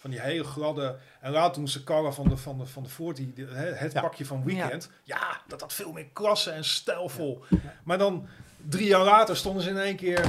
[0.00, 2.88] Van die hele gladde, en laat toen ze Cara van de, van de, van de
[2.88, 4.00] Voort, die, het Ja.
[4.00, 5.40] pakje van Weekend, ja.
[5.46, 7.44] dat had veel meer klasse en stijlvol.
[7.48, 7.58] Ja.
[7.84, 8.26] Maar dan,
[8.68, 10.20] drie jaar later, stonden ze in één keer,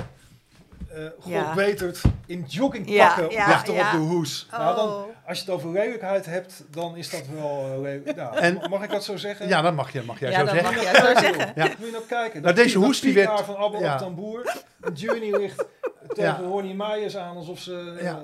[0.90, 1.56] eh God Ja.
[1.56, 3.86] weet het, in joggingpakken Ja, ja, achter ja.
[3.86, 4.48] op de hoes.
[4.52, 5.04] Nou, dan, Oh.
[5.28, 8.16] als je het over lelijkheid hebt, dan is dat wel eh.
[8.16, 9.48] Nou, En- mag ik dat zo zeggen?
[9.48, 10.74] Ja, dat mag, je, mag jij Ja, zo dat zeggen.
[10.74, 11.52] mag jij zo zeggen.
[11.56, 11.66] Ja.
[11.68, 12.42] Moet je nou kijken.
[12.42, 13.94] Nou, Dat- deze dat hoes die werd- van Abba ja.
[13.94, 14.56] op tamboer.
[14.94, 15.66] Journey ligt
[16.14, 16.48] tegen Ja.
[16.50, 17.94] Ronnie Meijers aan alsof ze...
[17.98, 18.24] eh, Ja.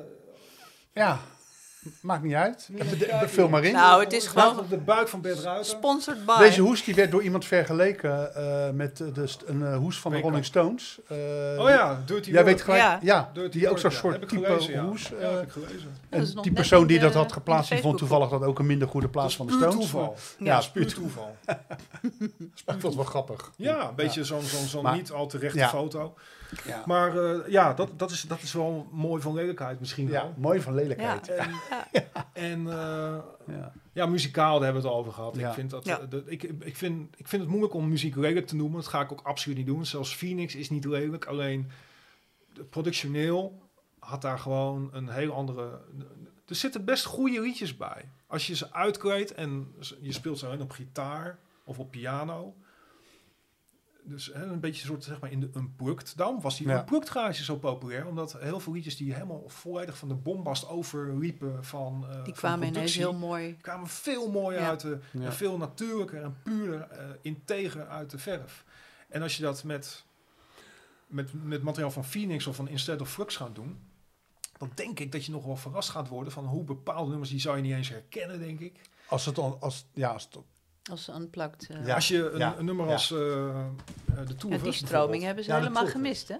[0.93, 1.19] Ja,
[2.01, 2.69] Maakt niet uit.
[2.77, 3.73] Kijken, Vul maar in.
[3.73, 5.65] Nou, het is gewoon- op de buik van Bert Ruiter.
[5.65, 6.37] Sponsored by.
[6.37, 10.11] Deze hoes die werd door iemand vergeleken eh, met de st- een eh, hoes van
[10.11, 10.19] de.
[10.19, 10.99] Rolling Stones.
[11.07, 11.17] Eh,
[11.59, 13.29] Oh ja, Dirty Jij weet gelijk, ja, Ja.
[13.33, 13.95] Dirty die ook zo'n ja.
[13.95, 14.83] soort type gelezen, ja.
[14.83, 15.07] hoes.
[15.09, 15.95] Ja, eh, heb ik gelezen.
[16.09, 18.59] Dat is en die persoon die de- dat had geplaatst, die vond toevallig dat ook
[18.59, 19.79] een minder goede Dat plaats is van de puur Stones.
[19.89, 20.15] toeval.
[20.39, 21.35] Ja, Dat is puur toeval.
[21.45, 23.51] Ik vond het wel grappig.
[23.57, 25.67] Ja, een beetje zo'n zo'n zo'n Maar- niet al te rechte Ja.
[25.69, 26.13] foto.
[26.65, 26.83] Ja.
[26.85, 30.33] Maar eh, ja, dat, dat, is, dat is wel mooi van lelijkheid misschien Ja, wel.
[30.37, 31.29] mooi van lelijkheid.
[31.29, 31.49] En,
[32.33, 33.17] en eh,
[33.47, 33.71] Ja.
[33.93, 35.35] ja, muzikaal, daar hebben we het al over gehad.
[35.35, 35.47] Ja.
[35.47, 35.99] Ik, vind dat, Ja.
[35.99, 38.79] eh, dat- ik, ik, vind, ik vind het moeilijk om muziek lelijk te noemen.
[38.81, 39.85] Dat ga ik ook absoluut niet doen.
[39.85, 41.25] Zelfs Phoenix is niet lelijk.
[41.25, 41.71] Alleen
[42.69, 43.61] productioneel
[43.99, 45.79] had daar gewoon een heel andere...
[46.47, 48.09] Er zitten best goede liedjes bij.
[48.27, 52.55] Als je ze uitkleedt en je speelt ze alleen op gitaar of op piano...
[54.09, 56.17] Dus hè, een beetje soort, zeg maar, in de unplugged.
[56.17, 56.79] Daarom was die Ja.
[56.79, 58.05] unplugged garage zo populair.
[58.07, 62.67] Omdat heel veel liedjes die helemaal volledig van de bombast overliepen van eh, Die kwamen
[62.67, 63.57] ineens heel mooi.
[63.61, 64.67] kwamen veel mooier Ja.
[64.67, 65.21] uit de, Ja.
[65.25, 68.65] en veel natuurlijker en puurder, eh integer uit de verf.
[69.09, 70.05] En als je dat met,
[71.07, 73.79] met, met materiaal van Phoenix of van Instead of Flux gaat doen,
[74.57, 77.39] dan denk ik dat je nog wel verrast gaat worden van hoe bepaalde nummers, die
[77.39, 78.81] zou je niet eens herkennen, denk ik.
[79.07, 80.37] Als het dan, als, ja, als het,
[80.89, 81.67] Als ze unplugged.
[81.69, 81.85] eh.
[81.85, 81.95] Ja.
[81.95, 82.91] Als je een, ja, een nummer ja.
[82.93, 83.55] als eh, eh,
[84.27, 86.35] de Tour Ja, die stroming hebben ze helemaal gemist, hè?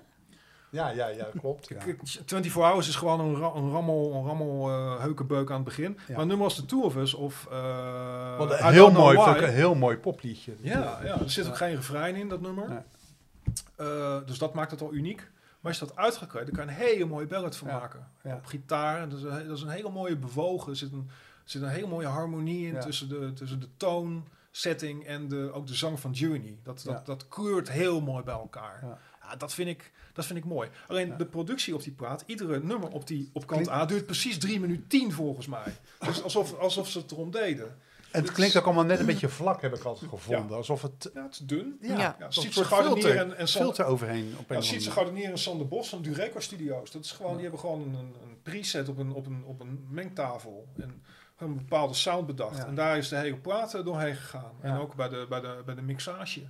[0.69, 1.67] ja, ja, ja, klopt.
[1.67, 1.75] Ja.
[1.77, 5.65] Kijk, 24 Hours is gewoon een, ra- een rammel, een rammel eh, heukenbeuk aan het
[5.65, 5.91] begin.
[6.07, 6.13] Ja.
[6.13, 7.47] Maar een nummer als de Tour of Us of...
[7.51, 10.53] eh, Wat I een heel Don't Know mooi, een heel mooi popliedje.
[10.61, 12.69] Ja, ja, er zit ook geen refrein in dat nummer.
[12.69, 12.79] Nee.
[13.75, 15.29] Eh, dus dat maakt het al uniek.
[15.59, 18.07] Maar als je dat uitgekleed, dan kan je een hele mooie ballad van Ja, maken.
[18.23, 18.35] ja.
[18.35, 20.71] Op gitaar, en dat is, een, dat is een hele mooie bewogen.
[20.71, 21.13] Er zit een, er
[21.53, 22.79] zit een hele mooie harmonie in Ja.
[22.79, 24.27] tussen, de, tussen de toon,
[24.57, 26.57] setting en de, ook de zang van Journey.
[26.63, 27.01] Dat, dat, Ja.
[27.05, 28.79] dat kleurt heel mooi bij elkaar.
[28.83, 28.99] Ja.
[29.21, 30.69] Ja, dat, vind ik, dat vind ik mooi.
[30.87, 31.15] Alleen Ja.
[31.15, 34.37] de productie op die plaat, iedere nummer op, die, op kant Klinkt- A duurt precies
[34.37, 35.75] 3 minuten 10 volgens mij.
[35.99, 37.77] Dus alsof, alsof ze het erom deden.
[38.11, 40.57] En het klinkt ook allemaal net een beetje vlak, heb ik altijd gevonden.
[40.57, 41.09] Alsof het...
[41.13, 41.77] Ja, het is dun.
[41.81, 41.97] Ja.
[41.97, 44.35] Ja, een Sietse Gardenier en, en Sander- filter overheen.
[44.39, 46.91] Op een Ja, Sietse andere Gardenier en Sander Bos van Dureco Studios.
[46.91, 49.59] Dat is gewoon, die hebben gewoon een, een, een preset op een, op, een, op
[49.59, 50.67] een mengtafel.
[50.77, 51.03] En
[51.37, 52.57] een bepaalde sound bedacht.
[52.57, 52.65] Ja.
[52.65, 54.51] En daar is de hele plaat eh, doorheen gegaan.
[54.61, 56.41] En ook bij de, bij de, bij de mixage.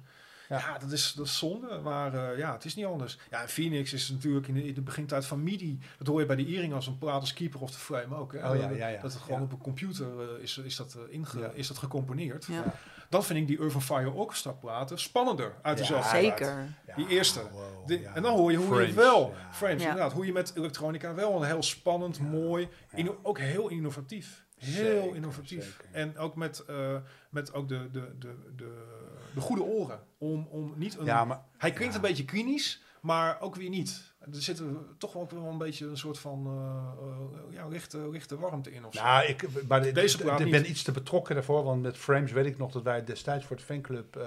[0.49, 0.77] Ja, Ja.
[0.77, 1.79] dat, is, dat is zonde.
[1.83, 3.17] Maar eh, ja, het is niet anders.
[3.29, 5.79] Ja, en Phoenix is natuurlijk in de, in de begintijd van MIDI.
[5.97, 8.33] Dat hoor je bij de Earring als een plaat als Keeper of the Frame ook.
[8.33, 8.49] Hè?
[8.49, 9.01] Oh ja, ja, ja.
[9.01, 9.45] Dat het gewoon Ja.
[9.45, 11.49] op een computer eh, is, is, dat, inge, Ja.
[11.53, 12.47] is dat gecomponeerd.
[13.09, 16.75] Dan vind ik die Urban Fire Orchestra platen spannender uit dezelfde zeker.
[16.87, 17.41] Ja, Die eerste.
[17.51, 18.13] wow, De- ja.
[18.15, 19.53] En dan hoor je hoe je het wel, ja.
[19.53, 19.89] frames Ja.
[19.89, 22.23] inderdaad, hoe je met elektronica wel een heel spannend, Ja.
[22.23, 22.69] mooi,
[23.23, 24.45] ook heel innovatief.
[24.57, 25.63] Heel Zeker, innovatief.
[25.63, 25.85] zeker.
[25.91, 26.95] En ook met, eh,
[27.29, 28.83] met ook de, de, de, de,
[29.33, 29.99] de goede oren.
[30.17, 31.99] Om, om niet een, Ja, maar hij klinkt ja.
[32.01, 34.15] een beetje klinisch, maar ook weer niet.
[34.19, 34.61] Er zit
[34.97, 38.85] toch wel, ook wel een beetje een soort van eh, ja, lichte, lichte warmte in
[38.85, 39.03] of zo.
[39.03, 42.45] Nou, ik, maar de, Deze ik ben iets te betrokken daarvoor, want met frames weet
[42.45, 44.25] ik nog dat wij destijds voor het fanclub eh,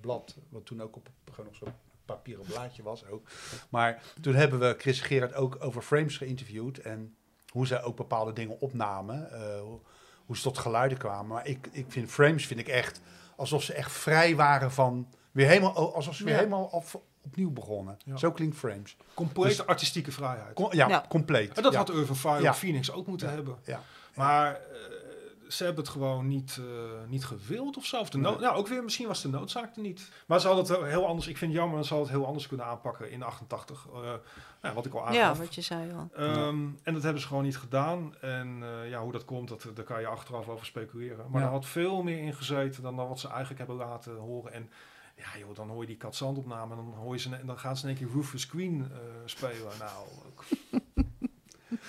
[0.00, 1.74] blad, wat toen ook op gewoon nog zo'n
[2.04, 3.28] papieren blaadje was ook.
[3.68, 7.16] Maar toen hebben we Chris Gerard ook over frames geïnterviewd en
[7.52, 9.78] hoe zij ook bepaalde dingen opnamen, eh, hoe,
[10.26, 11.26] hoe ze tot geluiden kwamen.
[11.26, 13.00] Maar ik, ik vind frames vind ik echt
[13.36, 16.38] alsof ze echt vrij waren van weer helemaal, alsof ze weer Ja.
[16.38, 17.98] helemaal op, opnieuw begonnen.
[18.04, 18.16] Ja.
[18.16, 18.96] Zo klinkt frames.
[19.14, 20.58] Complete dus- artistieke vrijheid.
[20.70, 21.04] Ja, Ja.
[21.08, 21.52] compleet.
[21.56, 21.78] en dat ja.
[21.78, 23.34] had Urban Fire Phoenix ook moeten Ja.
[23.34, 23.56] hebben.
[23.64, 23.80] Ja.
[24.14, 24.60] Maar eh,
[25.52, 28.00] ze hebben het gewoon niet, eh, niet gewild of zo.
[28.00, 28.36] Of de Nee.
[28.38, 30.10] nou, ook weer, misschien was de noodzaak er niet.
[30.26, 32.46] Maar ze hadden het heel anders, ik vind het jammer, ze hadden het heel anders
[32.46, 33.86] kunnen aanpakken in 88.
[33.94, 34.12] eh,
[34.62, 35.38] nou, wat ik al Ja, aangaf.
[35.38, 36.08] wat je zei al.
[36.16, 38.14] Ehm, En dat hebben ze gewoon niet gedaan.
[38.20, 41.30] En eh, ja, hoe dat komt, dat, daar kan je achteraf over speculeren.
[41.30, 41.46] Maar Ja.
[41.46, 44.52] er had veel meer in gezeten dan, dan wat ze eigenlijk hebben laten horen.
[44.52, 44.70] En
[45.16, 47.76] ja, joh, dan hoor je die katzandopname en dan, hoor je ze, en dan gaan
[47.76, 49.72] ze in één keer Rufus Queen eh, spelen.
[49.78, 50.06] Nou,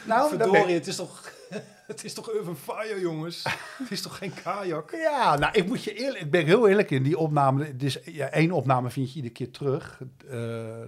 [0.05, 1.31] Nou, ben verdorie, het is toch...
[1.87, 3.43] Het is toch Urban Fire, jongens?
[3.79, 4.91] het is toch geen kajak?
[4.91, 7.75] Ja, nou, ik moet je eerlijk, ik ben heel eerlijk in die opname.
[7.77, 9.99] Is, ja, één opname vind je iedere keer terug.
[10.29, 10.37] Eh,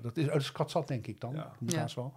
[0.02, 1.34] dat is, oh, dat is Katzat, denk ik dan.
[1.36, 1.52] Ja.
[1.60, 1.80] Moet Ja.
[1.80, 2.14] haast wel.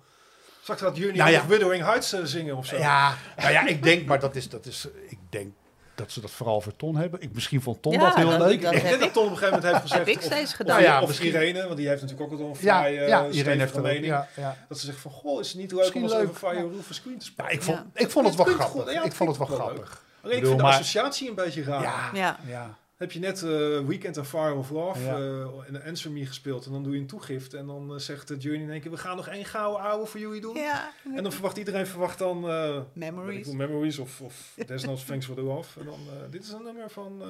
[0.63, 1.47] Straks gaat jullie Nou ja.
[1.47, 2.77] Withering Heights eh, zingen of zo.
[2.77, 5.53] Ja, nou ja, ik denk, maar dat is, dat is, ik denk
[5.99, 7.21] dat ze dat vooral voor Ton hebben.
[7.21, 8.51] Ik, misschien vond Ton Ja, dat heel dat- leuk.
[8.53, 9.13] Ik dat denk heb dat ik.
[9.15, 10.01] Ton op een gegeven moment heeft gezegd...
[10.07, 10.77] Heb ik of- steeds of- gedaan.
[10.81, 13.25] Nou ja, of misschien- Irene, want die heeft natuurlijk ook al een vrij eh, ja,
[13.31, 13.83] stevige heeft ook.
[13.83, 14.07] mening.
[14.07, 14.57] Ja, ja.
[14.69, 16.69] Dat ze zegt van, goh, is het niet leuk Misschien om als leuk, Urban Fire.
[16.77, 17.51] Rufus Queen te spelen?
[17.51, 18.01] Ja, ik vond, Ja.
[18.01, 19.05] ik vond het wel grappig.
[19.05, 20.03] ik vond het wel grappig.
[20.23, 21.83] Alleen ik vind de associatie een beetje raar.
[22.17, 22.77] Ja, Ja.
[22.99, 23.49] Heb je net eh,
[23.87, 25.17] Weekend en Fire of Love Ja.
[25.17, 28.29] eh, en Answer Me gespeeld en dan doe je een toegift en dan eh, zegt
[28.29, 30.57] de Journey in één keer, we gaan nog één gouden ouwe voor jullie doen.
[30.57, 33.47] Ja, En dan verwacht iedereen verwacht dan eh, memories.
[33.49, 35.81] Memories of, of There's No Thanks for the Love.
[35.81, 35.99] En dan,
[36.31, 37.29] dit is een nummer van, eh,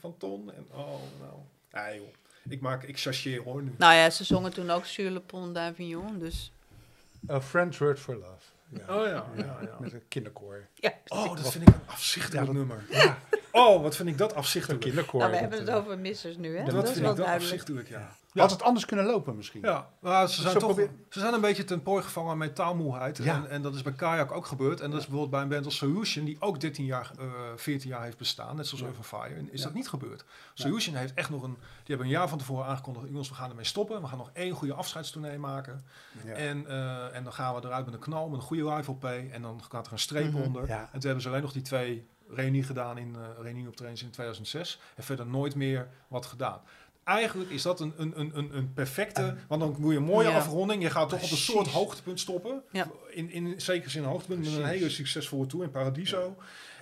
[0.00, 0.52] van Ton.
[0.54, 0.86] En oh,
[1.20, 1.32] nou.
[1.72, 2.06] Ja, joh.
[2.48, 3.74] Ik maak, ik chargeer hoor nu.
[3.78, 6.52] Nou ja, ze zongen toen ook Sur le Pont d'Avignon, dus
[7.30, 8.44] A French Word for Love.
[8.68, 8.96] Ja.
[9.00, 9.76] Oh ja, ja, ja.
[9.80, 10.66] Met een kinderkoor.
[10.74, 12.84] Ja, Oh, dat vind ik een afzichtelijk Ja, dat- nummer.
[12.90, 13.18] Ja,
[13.56, 14.80] Oh, wat vind ik dat een afzichtelijk.
[14.80, 15.20] kinderkoor.
[15.20, 16.64] Nou, we hebben het eh, over missers nu, hè?
[16.64, 18.08] Dat, Dat, is vind wel ik dat afzichtelijk, ja.
[18.34, 19.60] Had het anders kunnen lopen misschien?
[19.60, 22.38] Ja, maar ze zijn, Zo toch, probeer- ze zijn een beetje ten prooi gevangen aan
[22.38, 23.16] metaalmoeheid.
[23.22, 23.34] Ja.
[23.34, 24.80] En, en dat is bij Kayak ook gebeurd.
[24.80, 27.24] En dat is bijvoorbeeld bij een band als Solution, die ook 13 jaar, eh
[27.56, 29.02] 14 jaar heeft bestaan, net zoals Ja.
[29.02, 29.64] Fire, en is Ja.
[29.66, 30.24] dat niet gebeurd.
[30.54, 33.48] Solution heeft echt nog een, die hebben een jaar van tevoren aangekondigd, jongens, we gaan
[33.50, 34.00] ermee stoppen.
[34.00, 35.84] We gaan nog één goede afscheidstournee maken.
[36.24, 36.32] Ja.
[36.32, 39.04] En, eh, en dan gaan we eruit met een knal, met een goede live LP.
[39.04, 40.42] En dan gaat er een streep Mhm.
[40.42, 40.66] onder.
[40.68, 40.80] Ja.
[40.80, 44.10] En toen hebben ze alleen nog die twee reunie gedaan in uh, reunie optredens in
[44.10, 44.80] 2006.
[44.96, 46.60] En verder nooit meer wat gedaan.
[47.04, 50.28] Eigenlijk is dat een, een, een, een, een perfecte, want dan moet je een mooie
[50.28, 50.36] Ja.
[50.36, 50.82] afronding.
[50.82, 52.62] Je gaat toch op een soort hoogtepunt stoppen.
[52.70, 52.86] Ja.
[53.10, 56.36] In, in zekere zin een hoogtepunt met een hele succesvolle tour in Paradiso.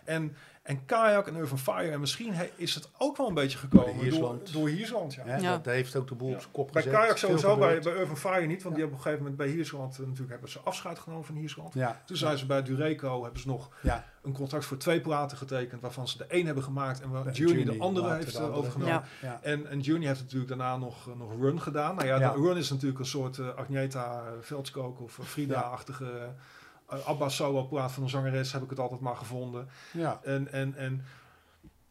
[0.05, 1.91] En, en Kayak en Urban Fire.
[1.91, 4.53] En misschien he- is het ook wel een beetje gekomen door, Hiersland.
[4.53, 5.15] door Hiersland.
[5.27, 5.39] Ja.
[5.57, 6.99] Dat heeft ook de boel op zijn kop Bij gezet.
[6.99, 8.63] Kayak sowieso, bij, bij Urban Fire niet.
[8.63, 8.71] Want Ja.
[8.71, 11.35] die hebben op een gegeven moment bij Hiersland eh, natuurlijk hebben ze afscheid genomen van
[11.35, 11.75] Hiersland.
[11.75, 12.03] Ja.
[12.07, 14.05] Toen zijn ze bij Dureco, hebben ze nog Ja.
[14.25, 17.65] Een contract voor twee platen getekend, waarvan ze de één hebben gemaakt en waar Journey
[17.65, 19.05] de andere heeft eh, overgenomen.
[19.23, 19.39] Ja.
[19.43, 21.95] En, en Journey heeft natuurlijk daarna nog, eh, nog Run gedaan.
[21.95, 22.33] Nou ja, Ja.
[22.33, 26.29] de Run is natuurlijk een soort eh, Agneta uh, Veldskook of Frida-achtige
[26.93, 29.69] uh, Abba plaat van een zangeres, heb ik het altijd maar gevonden.
[29.93, 30.21] Ja.
[30.23, 31.05] En, en, en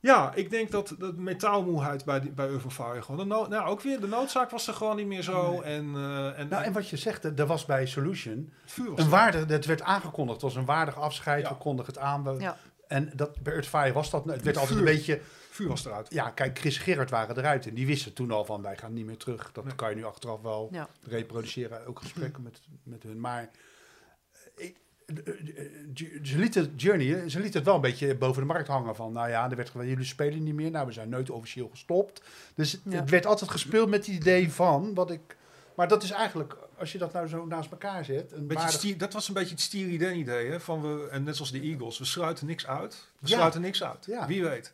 [0.04, 3.68] ja, ik denk dat de metaalmoeheid bij, die, bij Urban Fire gewoon, de no- nou
[3.70, 5.52] ook weer, de noodzaak was er gewoon niet meer zo.
[5.52, 5.62] Nee.
[5.62, 9.00] En, eh, en, Nou, en wat je zegt, er was bij Solution het vuur was
[9.00, 9.12] een er.
[9.12, 11.44] waarde, dat werd aangekondigd als een waardig afscheid.
[11.44, 11.50] Ja.
[11.50, 12.24] We kondigen het aan.
[12.24, 12.58] We- Ja.
[12.88, 16.08] En dat, bij Earthfire was dat, het werd altijd een beetje, vuur was eruit.
[16.14, 18.94] ja kijk, Chris en Gerard waren eruit en die wisten toen al van wij gaan
[18.94, 19.52] niet meer terug.
[19.52, 19.76] Dat Nee.
[19.76, 20.88] kan je nu achteraf wel Ja.
[21.04, 23.20] reproduceren, ook gesprekken met, met hun.
[23.20, 23.50] Maar
[24.56, 24.78] ik-
[26.24, 29.14] ze lieten Journey, eh, ze lieten het wel een beetje boven de markt hangen van,
[29.14, 30.72] nou ja, er werd gezegd, jullie spelen niet meer.
[30.72, 32.22] Nou, we zijn nooit officieel gestopt.
[32.56, 32.92] Dus het, Ja.
[33.00, 35.36] het werd altijd gespeeld met het idee van, wat ik,
[35.76, 38.74] maar dat is eigenlijk, als je dat nou zo naast elkaar zet, een Beetje waardig-
[38.80, 40.50] stier- dat was een beetje het Stiri Den idee.
[40.50, 40.60] Hè?
[40.60, 43.06] Van we, en net zoals de Eagles, we sluiten niks uit.
[43.20, 43.36] We Ja.
[43.36, 44.06] sluiten niks uit.
[44.06, 44.28] Ja.
[44.28, 44.72] Wie weet.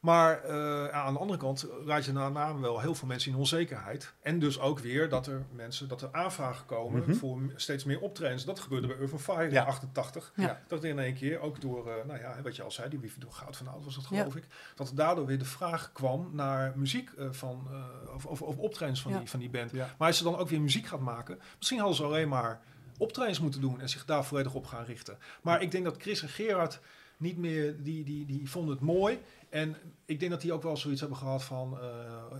[0.00, 3.36] Maar eh, aan de andere kant raad je na naam wel heel veel mensen in
[3.38, 4.14] onzekerheid.
[4.22, 7.14] En dus ook weer dat er mensen, dat er aanvragen komen Mhm.
[7.14, 8.44] voor steeds meer optredens.
[8.44, 9.60] Dat gebeurde bij Urban Fire Ja.
[9.62, 10.32] in 88.
[10.36, 10.60] Ja.
[10.68, 13.12] Dat in één keer ook door, eh, nou ja, wat je al zei, die Wie
[13.18, 14.16] door Goud van Oud was dat Ja.
[14.18, 14.44] geloof ik.
[14.74, 18.56] Dat er daardoor weer de vraag kwam naar muziek eh, van, eh, of, of, of
[18.56, 19.18] optredens van, Ja.
[19.18, 19.70] die, van die band.
[19.70, 19.94] Ja.
[19.98, 22.60] Maar als ze dan ook weer muziek gaat maken, misschien hadden ze alleen maar
[22.98, 25.18] optredens moeten doen en zich daar volledig op gaan richten.
[25.42, 26.80] Maar ik denk dat Chris en Gerard
[27.16, 29.18] niet meer, die, die, die vonden het mooi.
[29.50, 31.78] En ik denk dat die ook wel zoiets hebben gehad van,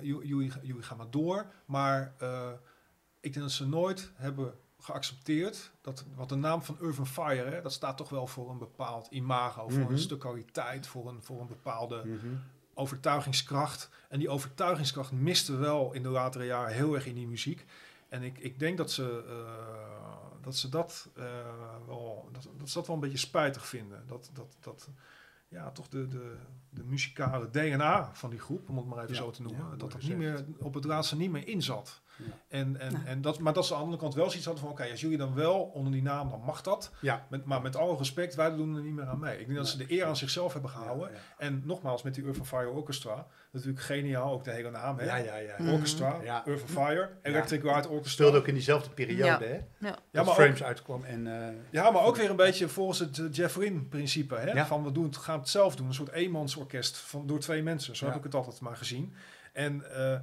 [0.02, 0.26] jullie,
[0.62, 1.46] jullie, gaan maar door.
[1.64, 2.50] Maar eh,
[3.20, 7.62] ik denk dat ze nooit hebben geaccepteerd dat, wat de naam van Urban Fire, hè,
[7.62, 9.92] dat staat toch wel voor een bepaald imago, voor Mhm.
[9.92, 12.26] een stuk kwaliteit, voor een, voor een bepaalde Mhm.
[12.74, 13.90] overtuigingskracht.
[14.08, 17.64] En die overtuigingskracht miste wel in de latere jaren heel erg in die muziek.
[18.08, 21.24] En ik, ik denk dat ze, eh, dat, ze dat, eh,
[21.86, 24.04] wel, dat, dat ze dat wel een beetje spijtig vinden.
[24.06, 24.88] Dat, dat, dat
[25.50, 26.36] ja, toch de, de,
[26.70, 29.76] de muzikale DNA van die groep, om het maar even Ja, zo te noemen, ja,
[29.76, 32.02] dat dat niet meer, op het laatste niet meer in zat.
[32.16, 32.24] Ja.
[32.48, 34.72] En, en, en dat, maar dat ze aan de andere kant wel zoiets hadden van,
[34.72, 36.92] oké, als jullie dan wel onder die naam, dan mag dat.
[37.00, 37.26] Ja.
[37.30, 39.38] Met, maar met alle respect, wij doen er niet meer aan mee.
[39.38, 41.08] Ik denk dat ze de eer aan zichzelf hebben gehouden.
[41.08, 41.20] Ja, ja.
[41.38, 45.04] En nogmaals, met die Urban Fire Orchestra, natuurlijk geniaal, ook de hele naam, hè?
[45.04, 45.54] Ja, ja, ja.
[45.58, 45.72] Mhm.
[45.72, 46.42] Orchestra, Ja.
[46.46, 48.10] Urban Fire, Electric Light Orchestra.
[48.10, 49.38] Speelde ook in diezelfde periode, Ja.
[49.50, 49.60] hè?
[49.88, 49.96] Ja.
[50.10, 51.26] dat maar Frames ook, uitkwam en...
[51.48, 54.52] eh, ja, maar ook weer een beetje volgens het uh, Jeff Lynne-principe, hè?
[54.52, 54.66] Ja.
[54.66, 57.96] Van we doen het, gaan het zelf doen, een soort eenmansorkest van, door twee mensen.
[57.96, 58.10] Zo Ja.
[58.10, 59.14] heb ik het altijd maar gezien.
[59.52, 60.20] En eh, eh,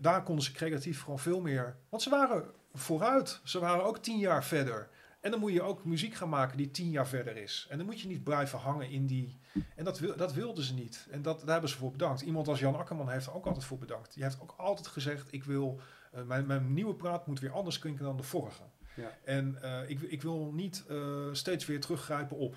[0.00, 1.76] daar konden ze creatief gewoon veel meer...
[1.88, 2.44] Want ze waren
[2.74, 3.40] vooruit.
[3.44, 4.88] Ze waren ook tien jaar verder.
[5.20, 7.66] En dan moet je ook muziek gaan maken die tien jaar verder is.
[7.70, 9.40] En dan moet je niet blijven hangen in die...
[9.76, 11.06] En dat, wil, dat wilden ze niet.
[11.10, 12.20] En dat, daar hebben ze voor bedankt.
[12.20, 14.14] Iemand als Jan Akkerman heeft er ook altijd voor bedankt.
[14.14, 15.80] Die heeft ook altijd gezegd, ik wil...
[16.12, 18.62] eh, mijn, mijn nieuwe praat moet weer anders klinken dan de vorige.
[18.96, 19.16] Ja.
[19.24, 22.56] En eh, ik, ik wil niet eh, steeds weer teruggrijpen op...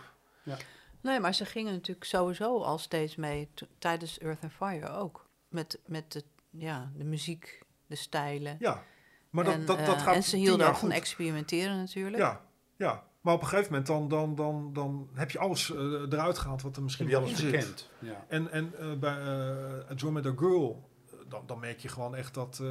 [1.02, 5.30] Nee, maar ze gingen natuurlijk sowieso al steeds mee tijdens Earth and Fire ook.
[5.48, 8.56] Met, met de, ja, de muziek, de stijlen.
[8.60, 8.84] Ja,
[9.30, 10.98] maar dat, en, dat, dat gaat en ze tien hielden jaar ook van goed.
[10.98, 12.18] experimenteren natuurlijk.
[12.18, 12.42] Ja,
[12.84, 13.04] ja.
[13.22, 16.62] Maar op een gegeven moment dan, dan, dan, dan heb je alles eh, eruit gehaald
[16.62, 17.50] wat er misschien wel alles in zit.
[17.50, 17.90] gekend.
[18.00, 18.26] Ja.
[18.28, 20.90] En, en eh, bij uh, Andromeda Girl,
[21.28, 22.68] dan, dan merk je gewoon echt dat, eh,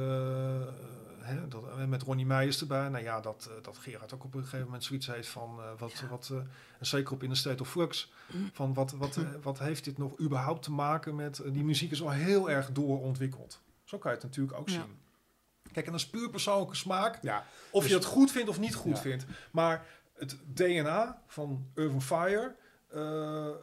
[1.19, 4.65] hè, dat met Ronnie Meijers erbij, nou ja, dat, dat Gerard ook op een gegeven
[4.65, 6.07] moment zoiets heeft van, eh, wat, Ja.
[6.07, 6.37] wat, eh,
[6.79, 8.11] en zeker op In the State of Flux,
[8.53, 12.09] van wat, wat, wat heeft dit nog überhaupt te maken met, die muziek is al
[12.11, 13.61] heel erg doorontwikkeld.
[13.83, 14.73] Zo kan je het natuurlijk ook Ja.
[14.73, 14.97] zien.
[15.71, 17.19] Kijk, en dat is puur persoonlijke smaak.
[17.21, 17.45] Ja.
[17.71, 19.01] Of Dus- je het goed vindt of niet goed Ja.
[19.01, 19.25] vindt.
[19.51, 19.85] Maar
[20.23, 22.55] het DNA van Urban Fire
[22.91, 22.99] eh,
[23.47, 23.53] eh,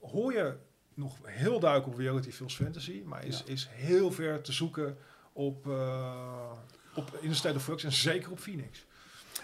[0.00, 0.54] hoor je
[0.94, 3.02] nog heel duidelijk op Reality Feels Fantasy.
[3.04, 3.52] Maar is, Ja.
[3.52, 4.96] is heel ver te zoeken
[5.32, 6.50] op, eh
[6.94, 8.86] op In the State of Flux en zeker op Phoenix.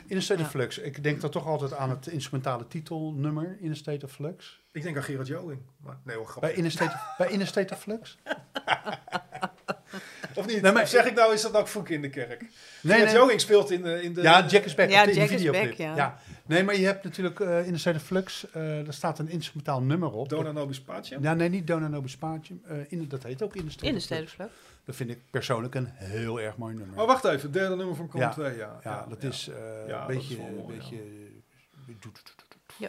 [0.06, 0.50] In a State of.
[0.50, 0.78] Flux.
[0.78, 4.60] Ik denk dan toch altijd aan het instrumentale titelnummer In a State of Flux.
[4.72, 5.60] Ik denk aan Gerard Joling.
[5.76, 6.50] Maar nee hoor, grappig.
[6.50, 8.18] Bij In a State of, bij In a State of Flux?
[10.34, 10.62] Of niet?
[10.62, 12.40] Nee, maar- Of zeg ik nou, is dat ook Voek in de kerk?
[12.40, 12.50] Nee,
[12.80, 13.14] Gerard nee.
[13.14, 14.02] Joling speelt in de...
[14.02, 14.90] In de Ja, Jack is back.
[14.90, 16.18] Ja, de, de Jack is back, ja.
[16.48, 19.82] Nee, maar je hebt natuurlijk eh, In State of Flux, eh daar staat een instrumentaal
[19.82, 20.28] nummer op.
[20.28, 21.16] Dona Nobis Pace.
[21.20, 22.60] Ja, nee, niet Dona Nobis Pacium.
[22.64, 24.36] Eh, in, dat heet ook In a State In de of Flux.
[24.84, 27.00] Dat vind ik persoonlijk een heel erg mooi nummer.
[27.00, 27.40] Oh, wacht even.
[27.40, 28.34] Het derde nummer van Column Ja.
[28.34, 28.80] 2, ja.
[28.82, 30.96] ja, dat is eh, Ja, een dat beetje, is mooi, beetje,
[32.76, 32.88] Ja.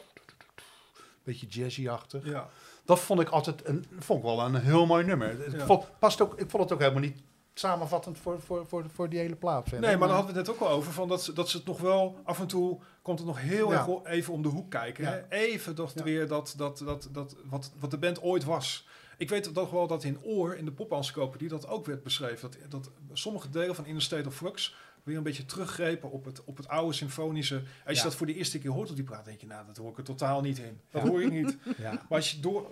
[1.23, 2.25] beetje jazzy-achtig.
[2.25, 2.49] Ja.
[2.85, 5.43] Dat vond ik altijd een, vond ik wel een heel mooi nummer.
[5.43, 5.65] Het Ja.
[5.65, 7.21] vond, past ook, ik vond het ook helemaal niet
[7.53, 9.71] samenvattend voor, voor, voor, voor die hele plaat.
[9.71, 10.91] Nee, maar daar hadden we het net ook al over.
[10.91, 12.79] Van dat, ze, dat ze het nog wel af en toe
[13.09, 15.05] komt het nog heel erg even om de hoek kijken.
[15.05, 15.27] Hè?
[15.29, 16.03] Even Ja.
[16.03, 18.87] weer dat, dat, dat, dat, wat, wat de band ooit was.
[19.17, 22.51] Ik weet toch wel dat in Oor, in de popencyclopedie, dat ook werd beschreven.
[22.69, 26.25] Dat, dat sommige delen van In the State of Flux weer een beetje teruggrepen op
[26.25, 27.61] het, op het oude symfonische.
[27.85, 29.77] Als je dat voor de eerste keer hoort op die plaat, denk je, nou, dat
[29.77, 30.79] hoor ik er totaal niet in.
[30.91, 31.09] Dat Ja.
[31.09, 31.57] hoor ik niet.
[31.77, 31.91] Ja.
[31.91, 32.69] Maar als je door,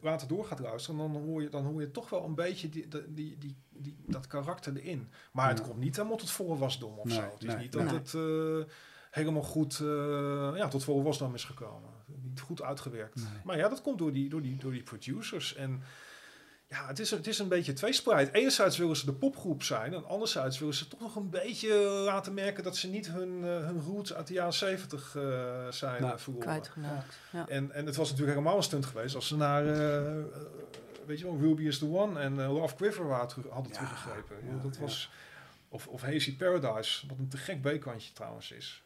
[0.00, 2.88] later door gaat luisteren, dan hoor je, dan hoor je toch wel een beetje die,
[3.08, 5.08] die, die, die, dat karakter erin.
[5.32, 7.22] Maar het komt niet helemaal tot volle wasdom of Nee, zo.
[7.22, 8.72] Het is nee, niet dat het eh,
[9.12, 11.90] helemaal goed eh, ja, tot volle wasdom is gekomen.
[12.22, 13.14] Niet goed uitgewerkt.
[13.14, 13.26] Nee.
[13.44, 15.54] Maar ja, dat komt door die, door die, door die producers.
[15.54, 15.82] En
[16.68, 18.32] ja, het is, het is een beetje tweespreid.
[18.32, 19.94] Enerzijds willen ze de popgroep zijn.
[19.94, 23.64] En anderzijds willen ze toch nog een beetje laten merken dat ze niet hun, eh,
[23.64, 25.22] hun roots uit de jaren zeventig eh,
[25.70, 26.46] zijn Nou, uh, verloren.
[26.46, 27.18] Kwijtgeraakt.
[27.32, 27.48] Ja.
[27.48, 29.64] En, en het was natuurlijk helemaal een stunt geweest als ze naar,
[31.06, 34.36] weet je wel, Ruby is the One en Love Quiver hadden Ja, teruggegrepen.
[34.46, 34.80] ja, dat ja.
[34.80, 35.10] was,
[35.68, 38.82] of, of Hazy Paradise, wat een te gek B-kantje trouwens is.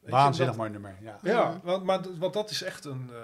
[0.00, 0.96] Waanzinnig mooi nummer.
[1.00, 1.18] Ja.
[1.22, 1.58] Ja, Mhm.
[1.66, 3.10] want, maar, want dat is echt een...
[3.12, 3.16] eh,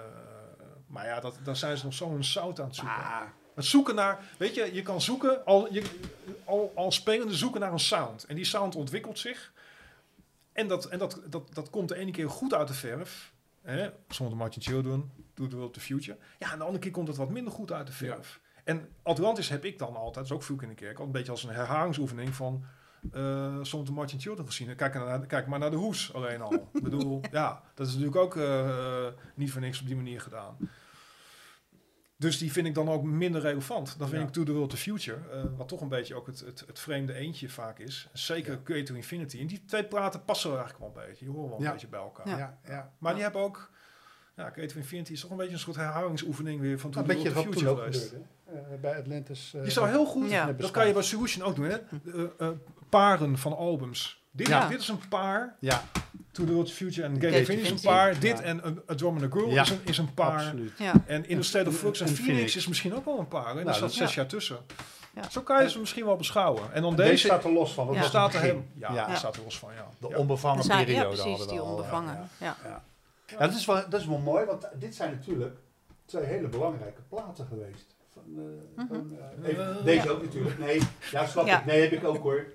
[0.87, 2.95] maar ja, dat, daar zijn ze nog zo'n zout aan het zoeken.
[2.95, 3.21] Ah,
[3.55, 5.83] Het zoeken naar, weet je, je kan zoeken, al, je,
[6.45, 8.23] al, al spelende zoeken naar een sound.
[8.25, 9.53] En die sound ontwikkelt zich.
[10.53, 13.33] En dat, en dat, dat, dat komt de ene keer goed uit de verf.
[13.61, 13.89] Hè?
[14.07, 16.17] Zonder Martin Children, Do the World the Future.
[16.39, 18.39] Ja, en de andere keer komt het wat minder goed uit de verf.
[18.63, 21.11] En Atlantis heb ik dan altijd, dat is ook vroeg in de kerk, al een
[21.11, 22.63] beetje als een herhalingsoefening van
[23.11, 24.75] eh zonder Martin Children gezien.
[24.75, 26.69] Kijk, naar, kijk maar naar de hoes alleen al.
[26.73, 30.57] Ik bedoel, ja, dat is natuurlijk ook eh, niet voor niks op die manier gedaan.
[32.19, 33.99] Dus die vind ik dan ook minder relevant.
[33.99, 34.27] Dan vind Ja.
[34.27, 36.79] ik To The World The Future, eh, wat toch een beetje ook het, het, het
[36.79, 38.09] vreemde eentje vaak is.
[38.13, 38.59] Zeker Ja.
[38.63, 39.39] Creator Infinity.
[39.39, 41.25] En die twee platen passen wel eigenlijk wel een beetje.
[41.25, 41.71] Die horen wel een Ja.
[41.71, 42.57] beetje bij elkaar.
[42.67, 42.93] ja.
[42.97, 43.71] Maar die hebben ook...
[44.35, 47.25] Ja, Creator Infinity is toch een beetje een soort herhalingsoefening weer van To The World
[47.25, 48.03] The Future geweest.
[48.07, 48.27] gebeurde.
[48.47, 49.53] Eh, bij Atlantis.
[49.55, 50.51] eh, Je zou heel goed, Ja.
[50.51, 51.75] dat kan je bij Solution ook doen, hè?
[51.77, 52.47] Eh, eh,
[52.89, 54.25] paren van albums.
[54.31, 54.67] Dit, Ja.
[54.67, 55.55] dit is een paar.
[55.59, 55.83] Ja,
[56.31, 58.19] To the World Future en Gate Infinity is een paar.
[58.19, 59.61] Dit en A, A Drum and a Girl Ja.
[59.61, 60.33] is, een, is een paar.
[60.39, 60.71] absoluut.
[60.77, 60.93] Ja.
[61.05, 62.55] En In the State of Flux en, En Phoenix, Phoenix.
[62.55, 63.47] is misschien ook wel een paar.
[63.47, 64.21] En Nou, daar staat dat- zes ja.
[64.21, 64.57] jaar tussen.
[65.15, 65.29] Ja.
[65.29, 66.73] Zo kan je ze misschien wel beschouwen.
[66.73, 67.87] En dan Deze, deze, staat er los van.
[67.87, 68.01] Dat Ja.
[68.03, 68.65] staat er hem.
[68.79, 69.87] Ja, staat er los van, ja.
[69.99, 72.13] De onbevangen Er zijn- periode ja, precies, hadden we die al, onbevangen.
[72.13, 72.55] Ja, Ja.
[72.69, 72.83] ja.
[73.25, 75.55] Ja, dat, is wel, dat is wel mooi, want dit zijn natuurlijk
[76.05, 77.95] twee hele belangrijke platen geweest.
[78.23, 78.87] Van, eh, Mhm.
[78.87, 80.59] van, eh, even- deze ook natuurlijk.
[80.59, 80.79] Nee,
[81.11, 81.59] ja, snap Ja.
[81.59, 81.65] ik.
[81.65, 82.45] Nee, heb ik ook hoor.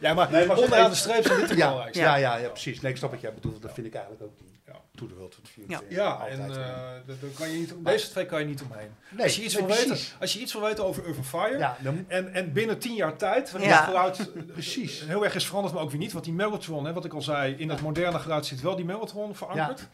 [0.00, 2.02] Ja, maar Nee, maar onderaan de streep zijn dit Ja, belangrijkste.
[2.02, 2.80] ja, ja, ja, precies.
[2.80, 3.62] Nee, ik snap wat jij bedoelt.
[3.62, 4.50] Dat vind ik eigenlijk ook die.
[4.66, 4.72] Ja.
[4.94, 5.38] To the World.
[5.68, 5.80] Ja.
[5.88, 7.02] Ja, en eh, daar-
[7.38, 8.88] kan je niet, deze twee kan je niet omheen.
[9.10, 10.16] nee, als, je iets nee, wil weten, precies.
[10.20, 13.16] als je iets wil weten over Urban Fire, Ja, dan, En, en binnen tien jaar
[13.16, 13.76] tijd, wanneer Ja.
[13.76, 15.04] het geluid Precies.
[15.06, 16.12] heel erg is veranderd, maar ook weer niet.
[16.12, 18.84] Want die Mellotron, hè, wat ik al zei, in het moderne geluid zit wel die
[18.84, 19.88] Mellotron verankerd.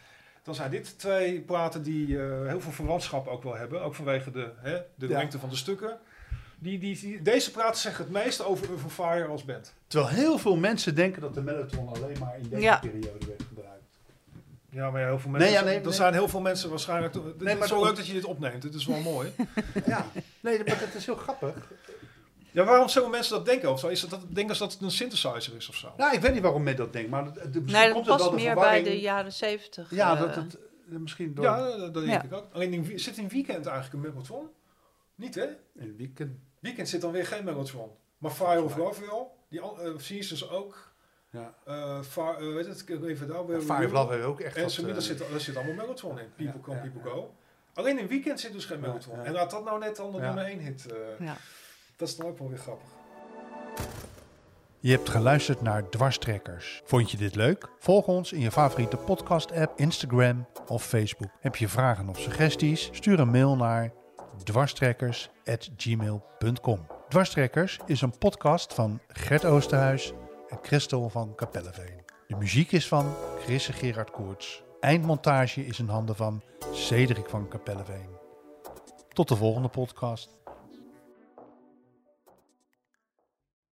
[0.48, 3.82] Dan zijn dit twee platen die eh, heel veel verwantschap ook wel hebben.
[3.82, 5.16] Ook vanwege de, hè, de Ja.
[5.16, 5.98] lengte van de stukken.
[6.58, 9.74] Die, die, die- deze platen zeggen het meest over Urban Fire als band.
[9.86, 12.78] terwijl heel veel mensen denken dat de Mellotron alleen maar in deze Ja.
[12.78, 13.82] periode werd gebruikt.
[14.70, 15.58] Ja, maar ja, heel veel Nee, mensen.
[15.58, 15.92] ja, nee, er nee.
[15.92, 17.14] zijn heel veel mensen waarschijnlijk.
[17.14, 18.62] Nee, Nee, het maar is zo de- leuk dat je dit opneemt.
[18.62, 19.32] Het is wel mooi.
[19.86, 20.06] Ja,
[20.40, 21.54] nee, maar dat is heel grappig.
[22.52, 23.70] Ja, waarom zullen mensen dat denken?
[23.70, 23.88] Of zo?
[23.88, 25.92] Is het dat, denken ze dat het een synthesizer is of zo?
[25.96, 28.06] Nou, ik weet niet waarom men dat denkt, maar het- het- misschien Nee, dat komt
[28.06, 29.90] wel past de meer bij de jaren zeventig.
[29.90, 30.58] Ja, eh, dat het
[30.90, 32.22] eh, misschien door Ja, dat, dat denk Ja.
[32.22, 32.46] ik ook.
[32.52, 34.48] Alleen in, zit in weekend eigenlijk een Mellotron?
[35.14, 35.46] Niet hè?
[35.78, 36.38] een weekend.
[36.60, 37.90] Weekend zit dan weer geen Mellotron.
[38.18, 39.36] Maar Fire of Love wel.
[39.48, 40.92] Die al- Seasons ook.
[41.30, 41.54] Ja.
[41.64, 43.50] Eh Fire, eh, weet het, even daar.
[43.50, 46.18] Ja, Fire of Love heeft ook echt En daar, eh, zit, daar zit allemaal Mellotron
[46.18, 46.26] in.
[46.36, 47.14] People Ja, come, ja, people ja.
[47.16, 47.34] go.
[47.74, 49.16] Alleen in weekend zit dus geen Ja, Mellotron.
[49.16, 49.24] ja.
[49.24, 50.24] En laat dat nou net dan de Ja.
[50.24, 50.86] nummer 1 hit.
[50.92, 51.36] eh, Ja.
[51.98, 52.88] Dat is dan ook wel weer grappig.
[54.80, 56.82] Je hebt geluisterd naar Dwarstrekkers.
[56.84, 57.68] Vond je dit leuk?
[57.78, 61.30] Volg ons in je favoriete podcast-app, Instagram of Facebook.
[61.40, 62.88] Heb je vragen of suggesties?
[62.92, 63.92] Stuur een mail naar
[64.44, 66.86] dwarstrekkers.gmail.com.
[67.08, 70.12] Dwarstrekkers is een podcast van Gert Oosterhuis
[70.48, 72.04] en Christel van Kapelleveen.
[72.26, 74.62] De muziek is van Chris Gerard Koorts.
[74.80, 76.42] Eindmontage is in handen van
[76.72, 78.08] Cedric van Kapelleveen.
[79.08, 80.37] Tot de volgende podcast.